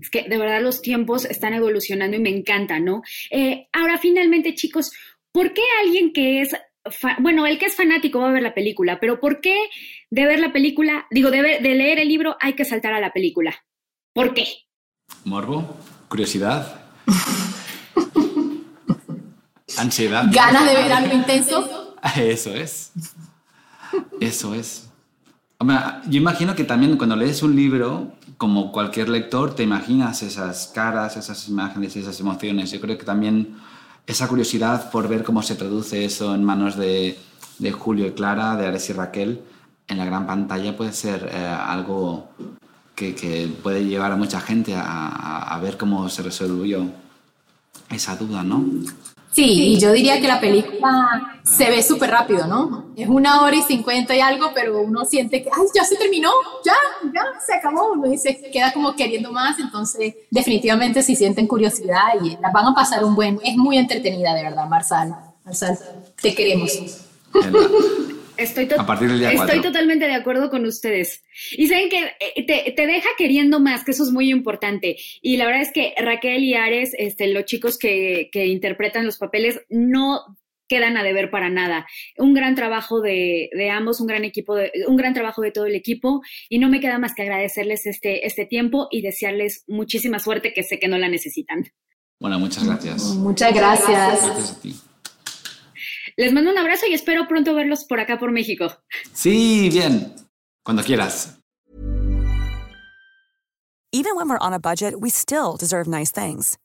Es 0.00 0.10
que 0.10 0.28
de 0.28 0.38
verdad 0.38 0.62
los 0.62 0.80
tiempos 0.80 1.24
están 1.24 1.54
evolucionando 1.54 2.16
y 2.16 2.20
me 2.20 2.30
encanta, 2.30 2.78
¿no? 2.78 3.02
Eh, 3.30 3.68
ahora, 3.72 3.98
finalmente, 3.98 4.54
chicos, 4.54 4.92
¿por 5.36 5.52
qué 5.52 5.60
alguien 5.84 6.14
que 6.14 6.40
es, 6.40 6.56
bueno, 7.18 7.44
el 7.44 7.58
que 7.58 7.66
es 7.66 7.74
fanático 7.74 8.20
va 8.20 8.30
a 8.30 8.32
ver 8.32 8.42
la 8.42 8.54
película, 8.54 8.98
pero 8.98 9.20
¿por 9.20 9.42
qué 9.42 9.68
de 10.08 10.24
ver 10.24 10.40
la 10.40 10.50
película, 10.50 11.06
digo, 11.10 11.30
de, 11.30 11.42
de 11.42 11.74
leer 11.74 11.98
el 11.98 12.08
libro 12.08 12.38
hay 12.40 12.54
que 12.54 12.64
saltar 12.64 12.94
a 12.94 13.00
la 13.00 13.12
película? 13.12 13.54
¿Por 14.14 14.32
qué? 14.32 14.46
Morbo, 15.24 15.76
curiosidad, 16.08 16.80
ansiedad. 19.76 20.24
¿Ganas 20.32 20.64
de 20.64 20.74
ver 20.74 20.90
algo 20.90 21.14
intenso? 21.14 21.94
Eso 22.16 22.54
es. 22.54 22.92
Eso 24.18 24.54
es. 24.54 24.88
yo 26.08 26.18
imagino 26.18 26.54
que 26.54 26.64
también 26.64 26.96
cuando 26.96 27.14
lees 27.14 27.42
un 27.42 27.54
libro, 27.54 28.12
como 28.38 28.72
cualquier 28.72 29.10
lector, 29.10 29.54
te 29.54 29.64
imaginas 29.64 30.22
esas 30.22 30.68
caras, 30.68 31.18
esas 31.18 31.46
imágenes, 31.46 31.94
esas 31.94 32.18
emociones. 32.20 32.70
Yo 32.70 32.80
creo 32.80 32.96
que 32.96 33.04
también 33.04 33.58
esa 34.06 34.28
curiosidad 34.28 34.90
por 34.90 35.08
ver 35.08 35.24
cómo 35.24 35.42
se 35.42 35.56
traduce 35.56 36.04
eso 36.04 36.34
en 36.34 36.44
manos 36.44 36.76
de, 36.76 37.18
de 37.58 37.72
Julio 37.72 38.06
y 38.06 38.12
Clara, 38.12 38.56
de 38.56 38.66
Ares 38.66 38.88
y 38.90 38.92
Raquel, 38.92 39.40
en 39.88 39.98
la 39.98 40.04
gran 40.04 40.26
pantalla 40.26 40.76
puede 40.76 40.92
ser 40.92 41.28
eh, 41.32 41.36
algo 41.46 42.28
que, 42.94 43.52
puede 43.62 43.84
llevar 43.84 44.12
a 44.12 44.16
mucha 44.16 44.40
gente 44.40 44.74
a, 44.74 45.54
a, 45.54 45.60
ver 45.60 45.76
cómo 45.76 46.08
se 46.08 46.22
resolvió 46.22 46.90
esa 47.90 48.16
duda, 48.16 48.42
¿no? 48.42 48.64
Sí, 49.36 49.74
y 49.74 49.78
yo 49.78 49.92
diría 49.92 50.18
que 50.18 50.28
la 50.28 50.40
película 50.40 51.40
se 51.44 51.68
ve 51.68 51.82
súper 51.82 52.08
rápido, 52.08 52.46
¿no? 52.46 52.86
Es 52.96 53.06
una 53.06 53.42
hora 53.42 53.54
y 53.54 53.60
cincuenta 53.60 54.16
y 54.16 54.20
algo, 54.20 54.52
pero 54.54 54.80
uno 54.80 55.04
siente 55.04 55.42
que, 55.42 55.50
ay, 55.52 55.66
ya 55.74 55.84
se 55.84 55.96
terminó, 55.96 56.30
ya, 56.64 56.72
ya 57.14 57.22
se 57.46 57.52
acabó, 57.52 57.92
uno 57.92 58.16
se 58.16 58.34
queda 58.50 58.72
como 58.72 58.96
queriendo 58.96 59.30
más, 59.32 59.58
entonces 59.58 60.14
definitivamente 60.30 61.02
si 61.02 61.14
sienten 61.14 61.46
curiosidad 61.46 62.14
y 62.24 62.38
la 62.40 62.50
van 62.50 62.68
a 62.68 62.74
pasar 62.74 63.04
un 63.04 63.14
buen, 63.14 63.38
es 63.44 63.58
muy 63.58 63.76
entretenida 63.76 64.32
de 64.32 64.42
verdad, 64.42 64.66
Marsal, 64.70 65.14
Marsal, 65.44 65.78
te 66.22 66.34
queremos. 66.34 66.72
Estoy, 68.36 68.64
estoy 68.64 69.60
totalmente 69.62 70.06
de 70.06 70.14
acuerdo 70.14 70.50
con 70.50 70.64
ustedes. 70.64 71.24
Y 71.52 71.66
saben 71.66 71.88
que 71.88 72.12
eh, 72.20 72.74
te, 72.74 72.86
deja 72.86 73.08
queriendo 73.16 73.60
más, 73.60 73.84
que 73.84 73.92
eso 73.92 74.02
es 74.02 74.10
muy 74.10 74.30
importante. 74.30 74.96
Y 75.22 75.36
la 75.36 75.46
verdad 75.46 75.62
es 75.62 75.72
que 75.72 75.94
Raquel 75.98 76.44
y 76.44 76.54
Ares, 76.54 76.94
este, 76.98 77.28
los 77.28 77.44
chicos 77.44 77.78
que, 77.78 78.30
interpretan 78.32 79.06
los 79.06 79.18
papeles, 79.18 79.60
no 79.68 80.20
quedan 80.68 80.96
a 80.96 81.04
deber 81.04 81.30
para 81.30 81.48
nada. 81.48 81.86
Un 82.16 82.34
gran 82.34 82.54
trabajo 82.54 83.00
de, 83.00 83.50
ambos, 83.72 84.00
un 84.00 84.06
gran 84.06 84.24
equipo, 84.24 84.54
de, 84.54 84.72
un 84.86 84.96
gran 84.96 85.14
trabajo 85.14 85.42
de 85.42 85.52
todo 85.52 85.66
el 85.66 85.74
equipo. 85.74 86.22
Y 86.48 86.58
no 86.58 86.68
me 86.68 86.80
queda 86.80 86.98
más 86.98 87.14
que 87.14 87.22
agradecerles 87.22 87.86
este, 87.86 88.26
este 88.26 88.46
tiempo 88.46 88.88
y 88.90 89.02
desearles 89.02 89.64
muchísima 89.66 90.18
suerte, 90.18 90.52
que 90.52 90.62
sé 90.62 90.78
que 90.78 90.88
no 90.88 90.98
la 90.98 91.08
necesitan. 91.08 91.64
Bueno, 92.18 92.38
muchas 92.38 92.64
gracias. 92.64 93.02
Muchas 93.14 93.54
gracias. 93.54 93.88
Gracias 93.88 94.52
a 94.52 94.60
ti. 94.60 94.74
Les 96.18 96.32
mando 96.32 96.50
un 96.50 96.56
abrazo 96.56 96.86
y 96.86 96.94
espero 96.94 97.28
pronto 97.28 97.54
verlos 97.54 97.84
por 97.84 98.00
acá 98.00 98.18
por 98.18 98.30
México. 98.30 98.72
Sí, 99.12 99.68
bien. 99.70 100.14
Cuando 100.64 100.82
quieras. 100.82 101.36
Even 103.92 104.16
when 104.16 104.28
we're 104.28 104.38
on 104.38 104.52
a 104.52 104.58
budget, 104.58 105.00
we 105.00 105.10
still 105.10 105.56
deserve 105.56 105.86
nice 105.86 106.10
things. 106.10 106.58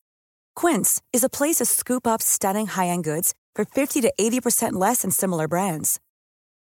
Quince 0.55 1.01
is 1.13 1.23
a 1.23 1.29
place 1.29 1.57
to 1.57 1.65
scoop 1.65 2.05
up 2.07 2.21
stunning 2.21 2.67
high-end 2.67 3.03
goods 3.03 3.33
for 3.55 3.63
50 3.65 4.01
to 4.01 4.11
80% 4.19 4.73
less 4.73 5.01
than 5.01 5.11
similar 5.11 5.47
brands. 5.47 5.99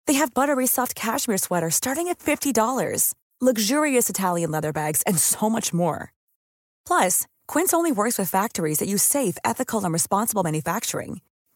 They 0.07 0.13
have 0.13 0.33
buttery 0.33 0.67
soft 0.67 0.95
cashmere 0.95 1.37
sweaters 1.37 1.75
starting 1.75 2.07
at 2.07 2.19
$50, 2.19 3.13
luxurious 3.41 4.09
Italian 4.09 4.51
leather 4.51 4.71
bags, 4.71 5.03
and 5.05 5.19
so 5.19 5.49
much 5.49 5.73
more. 5.73 6.11
Plus, 6.87 7.27
Quince 7.47 7.73
only 7.73 7.91
works 7.91 8.17
with 8.17 8.29
factories 8.29 8.79
that 8.79 8.87
use 8.87 9.03
safe, 9.03 9.37
ethical, 9.43 9.83
and 9.83 9.93
responsible 9.93 10.43
manufacturing. 10.43 11.21